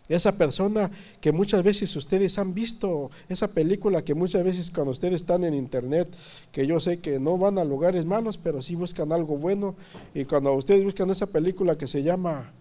[0.09, 5.16] esa persona que muchas veces ustedes han visto, esa película que muchas veces cuando ustedes
[5.16, 6.09] están en internet,
[6.52, 9.74] que yo sé que no van a lugares malos, pero sí buscan algo bueno,
[10.14, 12.52] y cuando ustedes buscan esa película que se llama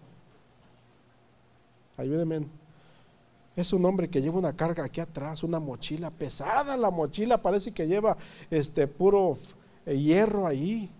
[1.96, 2.46] ayúdenme.
[3.54, 7.72] Es un hombre que lleva una carga aquí atrás, una mochila pesada, la mochila parece
[7.72, 8.16] que lleva
[8.50, 9.38] este puro
[9.86, 10.90] eh, hierro ahí.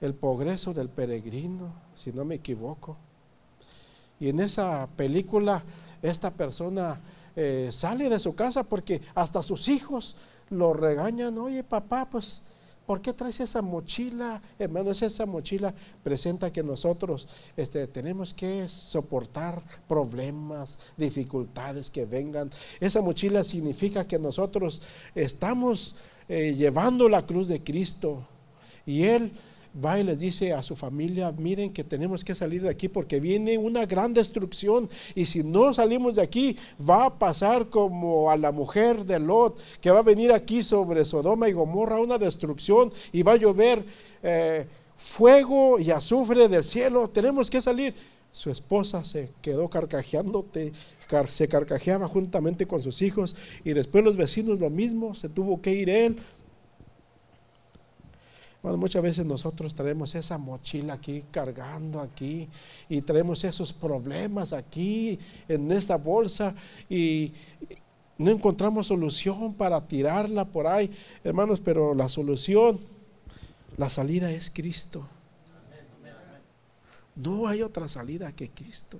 [0.00, 2.96] El progreso del peregrino, si no me equivoco.
[4.20, 5.62] Y en esa película,
[6.02, 7.00] esta persona
[7.34, 10.16] eh, sale de su casa porque hasta sus hijos
[10.50, 11.38] lo regañan.
[11.38, 12.42] Oye, papá, pues
[12.88, 14.40] ¿Por qué traes esa mochila?
[14.58, 22.50] Hermanos, esa mochila presenta que nosotros este, tenemos que soportar problemas, dificultades que vengan.
[22.80, 24.80] Esa mochila significa que nosotros
[25.14, 25.96] estamos
[26.30, 28.26] eh, llevando la cruz de Cristo
[28.86, 29.32] y Él
[29.84, 33.20] va y les dice a su familia, miren que tenemos que salir de aquí porque
[33.20, 36.56] viene una gran destrucción y si no salimos de aquí
[36.88, 41.04] va a pasar como a la mujer de Lot, que va a venir aquí sobre
[41.04, 43.84] Sodoma y Gomorra una destrucción y va a llover
[44.22, 47.94] eh, fuego y azufre del cielo, tenemos que salir.
[48.30, 50.72] Su esposa se quedó carcajeándote,
[51.28, 55.72] se carcajeaba juntamente con sus hijos y después los vecinos lo mismo, se tuvo que
[55.72, 56.18] ir él
[58.62, 62.48] bueno, muchas veces nosotros traemos esa mochila aquí cargando aquí
[62.88, 66.54] y traemos esos problemas aquí en esta bolsa
[66.88, 67.32] y
[68.18, 70.90] no encontramos solución para tirarla por ahí,
[71.22, 72.80] hermanos, pero la solución,
[73.76, 75.06] la salida es Cristo.
[77.14, 78.98] No hay otra salida que Cristo.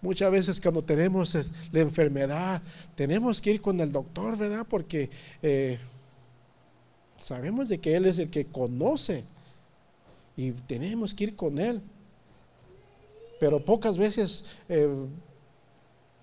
[0.00, 1.34] Muchas veces cuando tenemos
[1.72, 2.62] la enfermedad,
[2.94, 4.64] tenemos que ir con el doctor, ¿verdad?
[4.68, 5.10] Porque
[5.42, 5.78] eh,
[7.18, 9.24] sabemos de que Él es el que conoce
[10.36, 11.82] y tenemos que ir con Él.
[13.40, 14.88] Pero pocas veces, eh,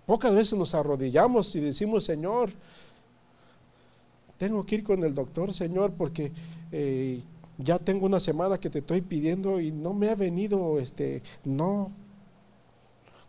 [0.06, 2.52] pocas veces nos arrodillamos y decimos, Señor,
[4.38, 6.32] tengo que ir con el doctor, Señor, porque
[6.72, 7.22] eh,
[7.58, 11.92] ya tengo una semana que te estoy pidiendo y no me ha venido, este, no,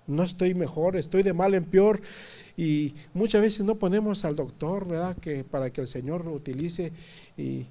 [0.07, 2.01] no estoy mejor, estoy de mal en peor.
[2.57, 5.16] Y muchas veces no ponemos al doctor, ¿verdad?
[5.19, 6.92] Que para que el Señor lo utilice.
[7.37, 7.66] Y,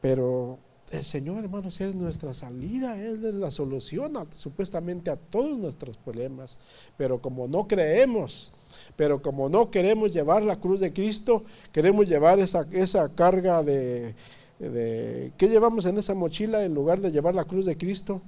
[0.00, 0.58] pero
[0.90, 6.58] el Señor, hermanos, es nuestra salida, es la solución supuestamente a todos nuestros problemas.
[6.96, 8.52] Pero como no creemos,
[8.96, 14.14] pero como no queremos llevar la cruz de Cristo, queremos llevar esa, esa carga de,
[14.58, 15.32] de...
[15.36, 18.20] ¿Qué llevamos en esa mochila en lugar de llevar la cruz de Cristo?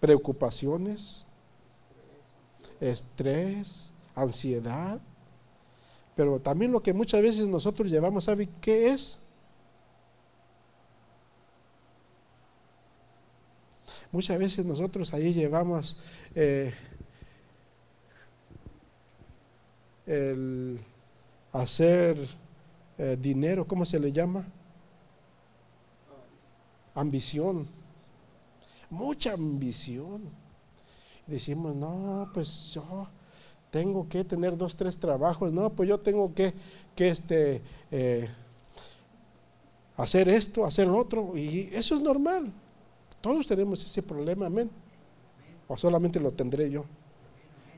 [0.00, 1.26] Preocupaciones,
[2.80, 5.00] estrés, ansiedad.
[6.16, 9.18] Pero también lo que muchas veces nosotros llevamos, ¿sabe qué es?
[14.12, 15.96] Muchas veces nosotros ahí llevamos
[16.34, 16.74] eh,
[20.06, 20.80] el
[21.52, 22.18] hacer
[22.98, 24.44] eh, dinero, ¿cómo se le llama?
[26.94, 27.68] Ambición
[28.90, 30.22] mucha ambición.
[31.26, 33.08] Decimos, no, pues yo
[33.70, 36.52] tengo que tener dos, tres trabajos, no, pues yo tengo que,
[36.96, 38.28] que este, eh,
[39.96, 42.52] hacer esto, hacer lo otro, y eso es normal.
[43.20, 44.70] Todos tenemos ese problema, amén.
[45.68, 46.84] O solamente lo tendré yo.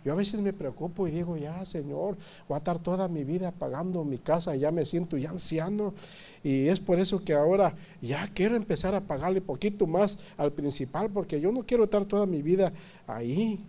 [0.04, 2.16] Yo a veces me preocupo y digo, ya, Señor,
[2.48, 5.94] voy a estar toda mi vida pagando mi casa, ya me siento ya anciano.
[6.42, 11.10] Y es por eso que ahora ya quiero empezar a pagarle poquito más al principal,
[11.10, 12.72] porque yo no quiero estar toda mi vida
[13.06, 13.64] ahí.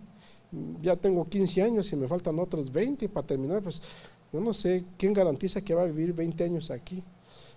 [0.82, 3.62] Ya tengo 15 años y me faltan otros 20 para terminar.
[3.62, 3.80] Pues
[4.32, 7.02] yo no sé quién garantiza que va a vivir 20 años aquí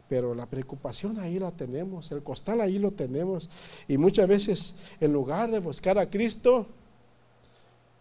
[0.09, 3.49] pero la preocupación ahí la tenemos, el costal ahí lo tenemos.
[3.88, 6.67] Y muchas veces, en lugar de buscar a Cristo,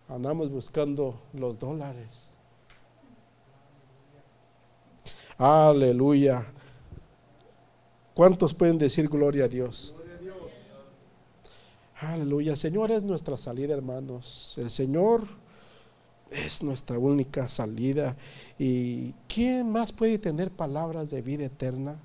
[0.08, 2.30] andamos buscando los dólares.
[5.38, 6.46] Aleluya.
[8.14, 9.94] ¿Cuántos pueden decir gloria a Dios?
[12.00, 12.52] Aleluya.
[12.52, 14.54] El Señor es nuestra salida, hermanos.
[14.56, 15.24] El Señor
[16.30, 18.16] es nuestra única salida.
[18.58, 21.96] ¿Y quién más puede tener palabras de vida eterna?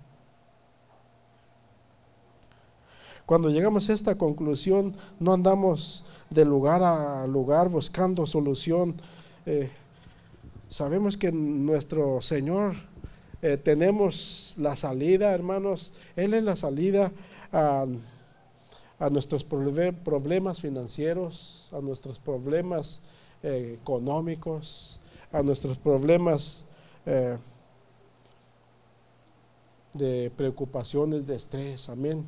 [3.26, 8.96] Cuando llegamos a esta conclusión, no andamos de lugar a lugar buscando solución.
[9.46, 9.70] Eh,
[10.70, 12.76] sabemos que nuestro Señor
[13.42, 15.94] eh, tenemos la salida, hermanos.
[16.16, 17.12] Él es la salida
[17.52, 17.86] a,
[19.12, 23.02] nuestros problemas financieros, a nuestros problemas
[23.42, 25.00] eh, económicos,
[25.32, 26.66] a nuestros problemas
[29.94, 31.90] de preocupaciones, de estrés.
[31.90, 32.24] Amén.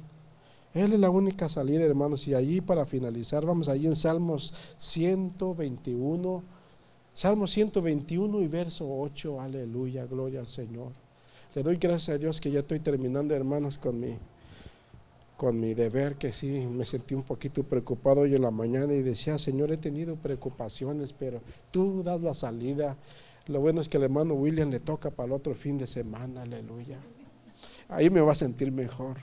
[0.73, 2.27] Él es la única salida, hermanos.
[2.27, 6.43] Y allí para finalizar, vamos allí en Salmos 121.
[7.13, 9.39] Salmo 121 y verso 8.
[9.39, 10.91] Aleluya, gloria al Señor.
[11.53, 14.17] Le doy gracias a Dios que ya estoy terminando, hermanos, con mi,
[15.37, 19.03] con mi deber, que sí, me sentí un poquito preocupado hoy en la mañana y
[19.03, 22.97] decía, Señor, he tenido preocupaciones, pero tú das la salida.
[23.45, 26.41] Lo bueno es que el hermano William le toca para el otro fin de semana,
[26.41, 26.97] aleluya.
[27.89, 29.17] Ahí me va a sentir mejor.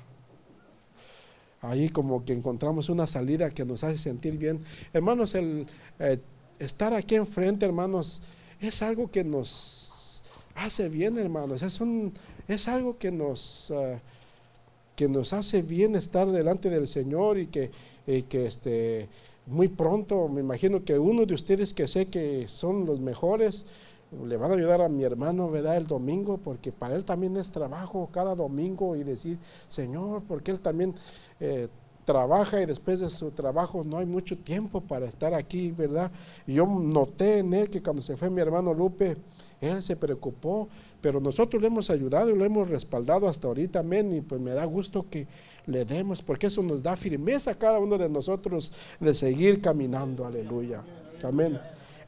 [1.62, 4.60] Ahí como que encontramos una salida que nos hace sentir bien.
[4.92, 5.66] Hermanos, el
[5.98, 6.18] eh,
[6.58, 8.22] estar aquí enfrente, hermanos,
[8.60, 10.22] es algo que nos
[10.54, 11.62] hace bien, hermanos.
[11.62, 11.80] Es,
[12.48, 13.98] es algo que nos, ah,
[14.96, 17.70] que nos hace bien estar delante del Señor y que,
[18.06, 19.08] que este,
[19.46, 23.64] muy pronto, me imagino que uno de ustedes que sé que son los mejores,
[24.26, 25.76] le van a ayudar a mi hermano, ¿verdad?
[25.76, 29.38] El domingo, porque para él también es trabajo cada domingo y decir,
[29.68, 30.94] Señor, porque él también
[31.38, 31.68] eh,
[32.04, 36.10] trabaja y después de su trabajo no hay mucho tiempo para estar aquí, ¿verdad?
[36.46, 39.16] Y yo noté en él que cuando se fue mi hermano Lupe,
[39.60, 40.68] él se preocupó,
[41.00, 44.12] pero nosotros le hemos ayudado y lo hemos respaldado hasta ahorita, amén.
[44.12, 45.28] Y pues me da gusto que
[45.66, 50.26] le demos, porque eso nos da firmeza a cada uno de nosotros de seguir caminando,
[50.26, 50.82] aleluya.
[51.22, 51.60] Amén.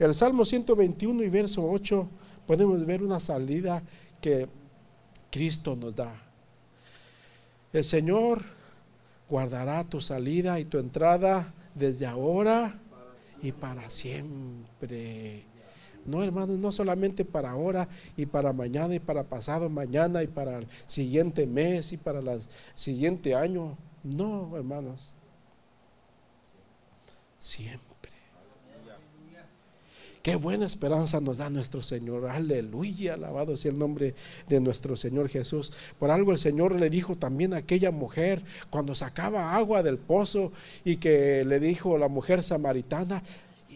[0.02, 2.08] El Salmo 121 y verso 8
[2.48, 3.84] podemos ver una salida
[4.20, 4.48] que
[5.30, 6.12] Cristo nos da.
[7.72, 8.42] El Señor
[9.30, 12.80] guardará tu salida y tu entrada desde ahora
[13.42, 15.44] y para siempre.
[16.04, 20.58] No, hermanos, no solamente para ahora y para mañana y para pasado mañana y para
[20.58, 22.42] el siguiente mes y para el
[22.74, 23.78] siguiente año.
[24.02, 25.14] No, hermanos.
[27.38, 27.91] Siempre.
[30.22, 32.28] Qué buena esperanza nos da nuestro Señor.
[32.28, 34.14] Aleluya, alabado sea el nombre
[34.48, 35.72] de nuestro Señor Jesús.
[35.98, 40.52] Por algo el Señor le dijo también a aquella mujer cuando sacaba agua del pozo
[40.84, 43.24] y que le dijo la mujer samaritana,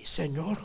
[0.04, 0.58] Señor,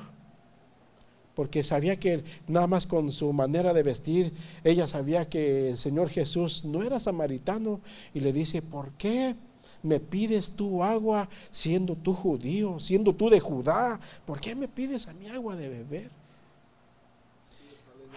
[1.33, 6.09] porque sabía que nada más con su manera de vestir, ella sabía que el Señor
[6.09, 7.81] Jesús no era samaritano
[8.13, 9.35] y le dice, ¿por qué
[9.83, 13.99] me pides tú agua siendo tú judío, siendo tú de Judá?
[14.25, 16.09] ¿Por qué me pides a mí agua de beber?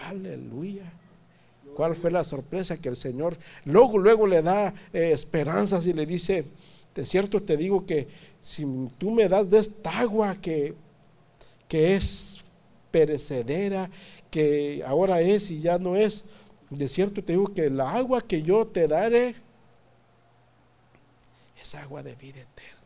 [0.06, 0.92] Aleluya.
[1.74, 6.06] ¿Cuál fue la sorpresa que el Señor luego, luego le da eh, esperanzas y le
[6.06, 6.44] dice,
[6.94, 8.06] de cierto te digo que
[8.42, 8.64] si
[8.98, 10.74] tú me das de esta agua que,
[11.66, 12.40] que es
[12.90, 13.90] perecedera
[14.30, 16.24] que ahora es y ya no es.
[16.70, 19.34] De cierto te digo que la agua que yo te daré
[21.64, 22.84] es agua de vida eterna.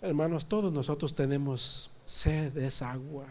[0.00, 3.26] Hermanos, todos nosotros tenemos sed de esa agua.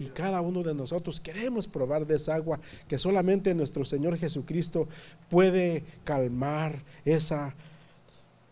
[0.00, 2.58] Y cada uno de nosotros queremos probar de esa agua
[2.88, 4.88] que solamente nuestro Señor Jesucristo
[5.30, 7.54] puede calmar esa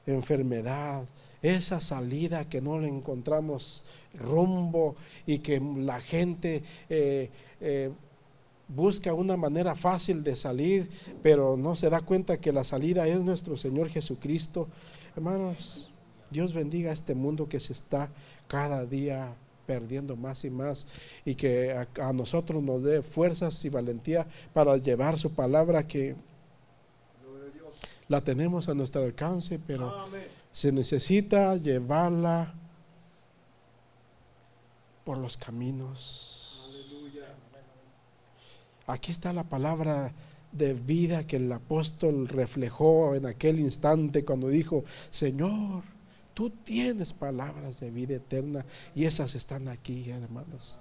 [0.07, 1.03] enfermedad,
[1.43, 4.95] esa salida que no le encontramos rumbo
[5.27, 7.91] y que la gente eh, eh,
[8.75, 10.89] busca una manera fácil de salir,
[11.23, 14.69] pero no se da cuenta que la salida es nuestro Señor Jesucristo.
[15.17, 15.91] Hermanos,
[16.31, 18.11] Dios bendiga a este mundo que se está
[18.47, 19.35] cada día
[19.67, 20.87] perdiendo más y más
[21.25, 26.17] y que a, nosotros nos dé fuerzas y valentía para llevar su palabra que
[28.09, 30.07] la tenemos a nuestro alcance, pero
[30.53, 32.53] se necesita llevarla
[35.05, 36.40] por los caminos.
[38.91, 40.13] Aquí está la palabra
[40.53, 45.83] de vida que el apóstol reflejó en aquel instante cuando dijo, Señor,
[46.35, 48.65] tú tienes palabras de vida eterna
[48.95, 50.79] y esas están aquí, hermanos.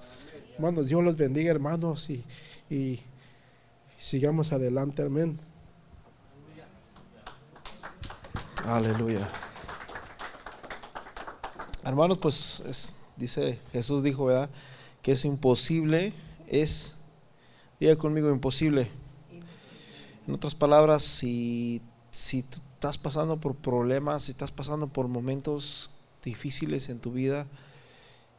[0.55, 2.99] Hermanos, Dios los bendiga, hermanos, y,
[3.99, 5.39] sigamos adelante, amén.
[8.65, 9.27] Aleluya.
[11.83, 14.49] Hermanos, pues dice Jesús dijo, ¿verdad?
[15.01, 16.13] Que es imposible,
[16.47, 16.98] es,
[17.79, 18.89] diga conmigo, imposible.
[20.27, 25.89] En otras palabras, si, si estás pasando por problemas, si estás pasando por momentos
[26.23, 27.47] difíciles en tu vida,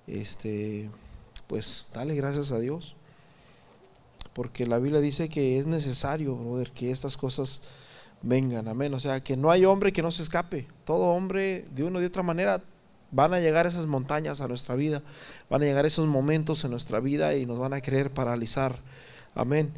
[0.07, 0.91] este,
[1.47, 2.97] pues dale gracias a Dios.
[4.35, 7.63] Porque la Biblia dice que es necesario, brother, que estas cosas
[8.23, 8.95] vengan, amén.
[8.95, 10.69] O sea, que no hay hombre que no se escape.
[10.85, 12.63] Todo hombre, de una u otra manera,
[13.11, 15.03] van a llegar esas montañas a nuestra vida,
[15.49, 18.79] van a llegar esos momentos en nuestra vida y nos van a querer paralizar.
[19.35, 19.73] Amén.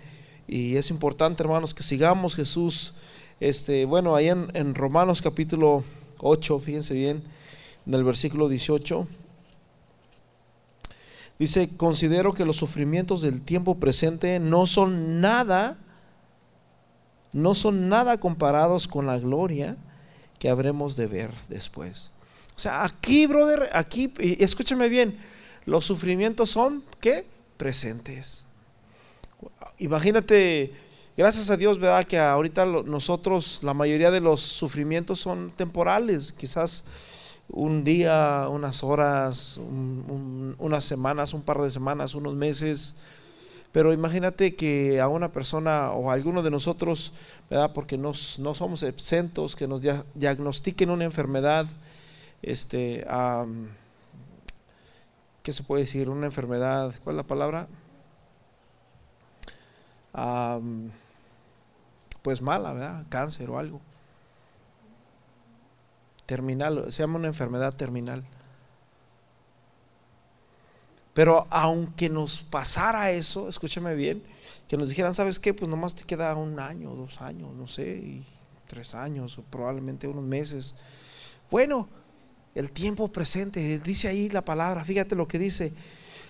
[0.46, 2.94] Y es importante, hermanos, que sigamos Jesús.
[3.40, 5.84] Este, bueno, ahí en, en Romanos capítulo
[6.18, 7.22] 8, fíjense bien,
[7.86, 9.06] en el versículo 18.
[11.38, 15.76] Dice, considero que los sufrimientos del tiempo presente no son nada,
[17.32, 19.76] no son nada comparados con la gloria
[20.38, 22.12] que habremos de ver después.
[22.54, 25.18] O sea, aquí, brother, aquí, escúchame bien,
[25.64, 27.26] los sufrimientos son, ¿qué?
[27.56, 28.44] Presentes.
[29.82, 30.72] Imagínate,
[31.16, 32.06] gracias a Dios, ¿verdad?
[32.06, 36.84] Que ahorita nosotros, la mayoría de los sufrimientos son temporales, quizás
[37.48, 39.60] un día, unas horas,
[40.58, 42.94] unas semanas, un par de semanas, unos meses.
[43.72, 47.12] Pero imagínate que a una persona o a alguno de nosotros,
[47.50, 47.72] ¿verdad?
[47.72, 49.82] Porque no somos exentos, que nos
[50.14, 51.66] diagnostiquen una enfermedad,
[52.40, 53.04] este,
[55.42, 56.08] ¿qué se puede decir?
[56.08, 57.66] Una enfermedad, ¿cuál es la palabra?
[62.22, 63.06] Pues mala, ¿verdad?
[63.08, 63.80] Cáncer o algo
[66.26, 68.24] terminal, se llama una enfermedad terminal.
[71.12, 74.22] Pero aunque nos pasara eso, escúchame bien,
[74.66, 75.52] que nos dijeran, ¿sabes qué?
[75.52, 78.22] Pues nomás te queda un año, dos años, no sé,
[78.66, 80.74] tres años, o probablemente unos meses.
[81.50, 81.86] Bueno,
[82.54, 85.74] el tiempo presente, dice ahí la palabra, fíjate lo que dice.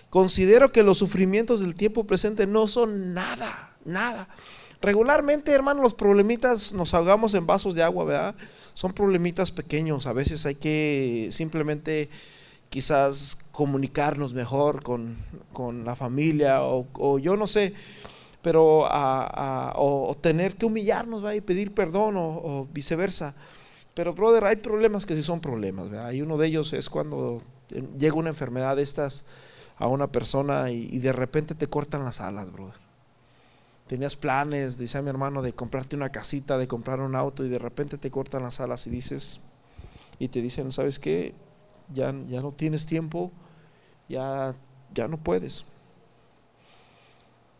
[0.09, 4.27] Considero que los sufrimientos del tiempo presente no son nada, nada.
[4.83, 8.35] Regularmente, hermano, los problemitas nos ahogamos en vasos de agua, ¿verdad?
[8.73, 10.07] Son problemitas pequeños.
[10.07, 12.09] A veces hay que simplemente
[12.69, 15.15] quizás comunicarnos mejor con,
[15.85, 17.73] la familia o, yo no sé,
[18.41, 21.37] pero o, tener que humillarnos ¿verdad?
[21.37, 23.35] y pedir perdón o, viceversa.
[23.93, 25.89] Pero, brother, hay problemas que sí son problemas.
[25.89, 26.11] ¿verdad?
[26.11, 27.41] Y uno de ellos es cuando
[27.97, 29.23] llega una enfermedad de estas
[29.77, 32.82] a una persona y, y de repente te cortan las alas, brother
[33.87, 37.59] tenías planes, decía mi hermano, de comprarte una casita, de comprar un auto y de
[37.59, 39.41] repente te cortan las alas y dices,
[40.19, 41.33] y te dicen, ¿sabes qué?
[41.93, 43.31] Ya, ya no tienes tiempo,
[44.07, 44.55] ya,
[44.93, 45.65] ya no puedes.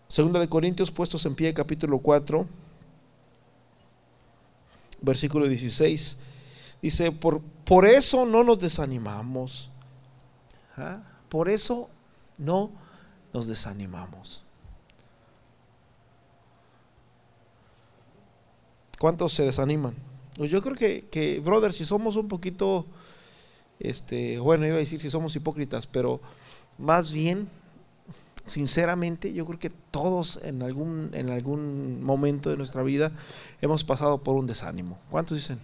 [0.08, 2.48] Segunda de Corintios, puestos en pie, capítulo 4,
[5.02, 6.20] versículo 16,
[6.82, 9.72] dice, por, por eso no nos desanimamos.
[10.78, 11.02] ¿Ah?
[11.30, 11.90] Por eso
[12.38, 12.72] no
[13.34, 14.44] nos desanimamos.
[19.04, 19.94] ¿Cuántos se desaniman?
[20.38, 22.86] Pues yo creo que, brother, si somos un poquito,
[23.78, 26.22] este, bueno, iba a decir si somos hipócritas, pero
[26.78, 27.50] más bien,
[28.46, 33.12] sinceramente, yo creo que todos en algún, en algún momento de nuestra vida
[33.62, 34.98] hemos pasado por un desánimo.
[35.12, 35.60] ¿Cuántos dicen?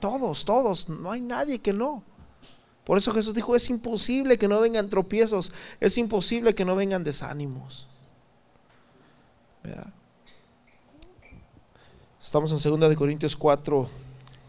[0.00, 2.02] Todos, todos, no hay nadie que no.
[2.82, 7.04] Por eso Jesús dijo, es imposible que no vengan tropiezos, es imposible que no vengan
[7.04, 7.86] desánimos.
[9.62, 9.92] ¿Verdad?
[12.28, 13.88] Estamos en 2 de Corintios 4,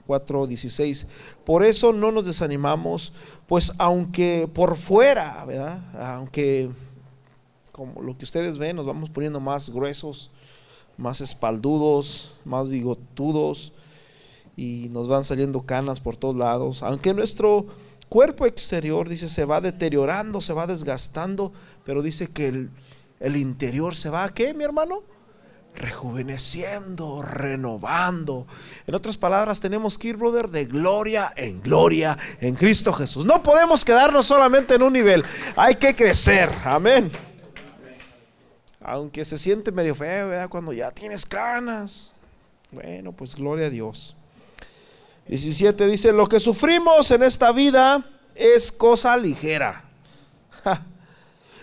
[0.06, 1.08] 4, 16.
[1.46, 3.14] Por eso no nos desanimamos,
[3.48, 5.82] pues aunque por fuera, ¿verdad?
[6.18, 6.70] Aunque
[7.72, 10.30] como lo que ustedes ven, nos vamos poniendo más gruesos,
[10.98, 13.72] más espaldudos, más bigotudos
[14.58, 16.84] y nos van saliendo canas por todos lados.
[16.84, 17.66] Aunque nuestro
[18.10, 21.54] cuerpo exterior, dice, se va deteriorando, se va desgastando,
[21.86, 22.72] pero dice que el,
[23.22, 25.02] el interior se va, ¿qué, mi hermano?
[25.76, 28.46] Rejuveneciendo, renovando.
[28.86, 33.26] En otras palabras, tenemos que ir, brother, de gloria en gloria en Cristo Jesús.
[33.26, 35.24] No podemos quedarnos solamente en un nivel,
[35.56, 36.50] hay que crecer.
[36.64, 37.12] Amén.
[38.82, 40.50] Aunque se siente medio feo, ¿verdad?
[40.50, 42.14] Cuando ya tienes canas.
[42.72, 44.16] Bueno, pues gloria a Dios.
[45.28, 48.04] 17 dice, lo que sufrimos en esta vida
[48.36, 49.84] es cosa ligera.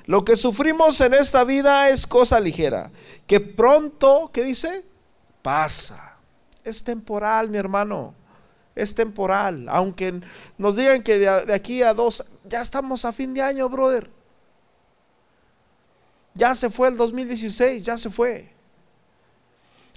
[0.06, 2.92] Lo que sufrimos en esta vida es cosa ligera,
[3.26, 4.84] que pronto, ¿qué dice?
[5.42, 6.16] Pasa.
[6.62, 8.14] Es temporal, mi hermano.
[8.76, 9.68] Es temporal.
[9.68, 10.20] Aunque
[10.58, 14.08] nos digan que de, aquí a dos, ya estamos a fin de año, brother.
[16.34, 18.48] Ya se fue el 2016, ya se fue.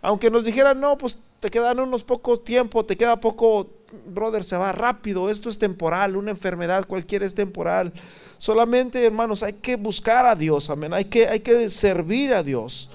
[0.01, 3.69] Aunque nos dijeran, no, pues te quedan unos pocos tiempo, te queda poco
[4.05, 5.29] brother, se va rápido.
[5.29, 7.93] Esto es temporal, una enfermedad cualquiera es temporal.
[8.37, 10.93] Solamente, hermanos, hay que buscar a Dios, amén.
[10.93, 12.89] Hay que, hay que servir a Dios.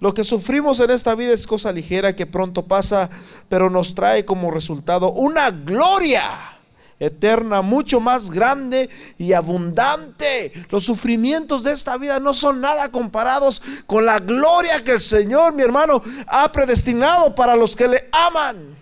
[0.00, 3.08] Lo que sufrimos en esta vida es cosa ligera que pronto pasa,
[3.48, 6.53] pero nos trae como resultado una gloria
[6.98, 8.88] eterna, mucho más grande
[9.18, 10.52] y abundante.
[10.70, 15.54] Los sufrimientos de esta vida no son nada comparados con la gloria que el Señor,
[15.54, 18.74] mi hermano, ha predestinado para los que le aman.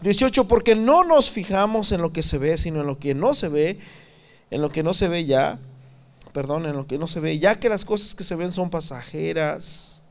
[0.00, 3.34] 18, porque no nos fijamos en lo que se ve, sino en lo que no
[3.34, 3.78] se ve,
[4.50, 5.58] en lo que no se ve ya,
[6.32, 8.70] perdón, en lo que no se ve, ya que las cosas que se ven son
[8.70, 10.02] pasajeras,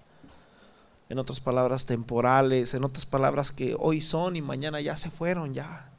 [1.09, 5.53] en otras palabras temporales, en otras palabras que hoy son y mañana ya se fueron,
[5.53, 5.89] ya.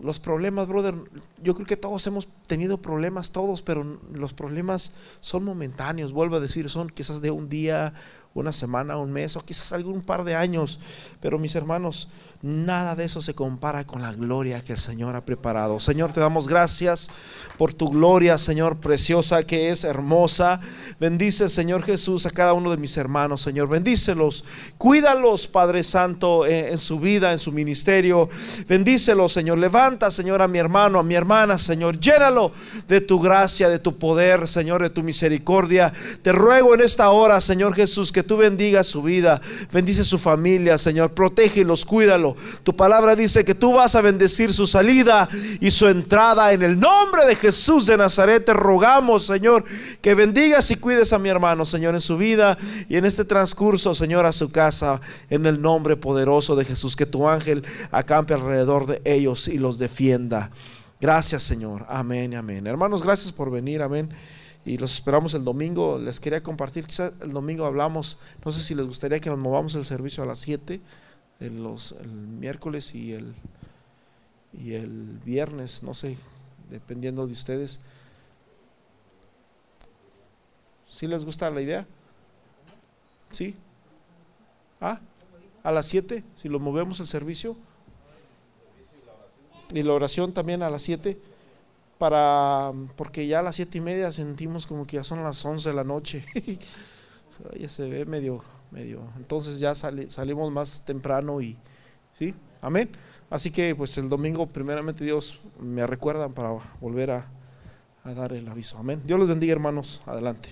[0.00, 0.94] Los problemas, brother,
[1.42, 6.40] yo creo que todos hemos tenido problemas, todos, pero los problemas son momentáneos, vuelvo a
[6.40, 7.94] decir, son quizás de un día,
[8.34, 10.78] una semana, un mes o quizás algún par de años.
[11.20, 12.08] Pero mis hermanos,
[12.40, 15.80] nada de eso se compara con la gloria que el Señor ha preparado.
[15.80, 17.10] Señor, te damos gracias
[17.56, 20.60] por tu gloria, Señor, preciosa que es hermosa.
[21.00, 23.68] Bendice, Señor Jesús, a cada uno de mis hermanos, Señor.
[23.68, 24.44] Bendícelos,
[24.76, 28.28] cuídalos, Padre Santo, eh, en su vida, en su ministerio.
[28.68, 29.58] Bendícelos, Señor.
[29.58, 31.98] Levanta, Señor, a mi hermano, a mi hermana, Señor.
[31.98, 32.52] Llénalo
[32.86, 35.92] de tu gracia, de tu poder, Señor, de tu misericordia.
[36.22, 39.40] Te ruego en esta hora, Señor Jesús, que tú bendigas su vida,
[39.72, 42.36] bendice su familia, Señor, protégelos, cuídalo.
[42.62, 45.28] Tu palabra dice que tú vas a bendecir su salida
[45.60, 46.52] y su entrada.
[46.52, 49.64] En el nombre de Jesús de Nazaret te rogamos, Señor,
[50.00, 52.56] que bendigas y cuides a mi hermano, Señor, en su vida
[52.88, 57.06] y en este transcurso, Señor, a su casa, en el nombre poderoso de Jesús, que
[57.06, 60.52] tu ángel acampe alrededor de ellos y los defienda.
[61.00, 61.86] Gracias, Señor.
[61.88, 62.66] Amén amén.
[62.66, 63.82] Hermanos, gracias por venir.
[63.82, 64.10] Amén
[64.68, 65.98] y los esperamos el domingo.
[65.98, 69.74] Les quería compartir, quizás el domingo hablamos, no sé si les gustaría que nos movamos
[69.74, 70.80] el servicio a las 7,
[71.40, 71.66] el,
[72.00, 73.34] el miércoles y el,
[74.52, 76.18] y el viernes, no sé,
[76.68, 77.80] dependiendo de ustedes.
[80.86, 81.86] ¿Sí les gusta la idea?
[83.30, 83.56] ¿Sí?
[84.82, 85.00] ¿Ah?
[85.62, 86.22] ¿A las 7?
[86.36, 87.56] Si lo movemos el servicio.
[89.72, 91.18] Y la oración también a las 7
[91.98, 95.68] para, porque ya a las siete y media sentimos como que ya son las once
[95.68, 96.24] de la noche.
[97.58, 99.02] ya se ve medio, medio.
[99.16, 101.56] Entonces ya salimos más temprano y,
[102.18, 102.34] ¿sí?
[102.60, 102.90] Amén.
[103.30, 107.26] Así que pues el domingo primeramente Dios me recuerdan para volver a,
[108.04, 108.78] a dar el aviso.
[108.78, 109.02] Amén.
[109.04, 110.00] Dios los bendiga hermanos.
[110.06, 110.50] Adelante.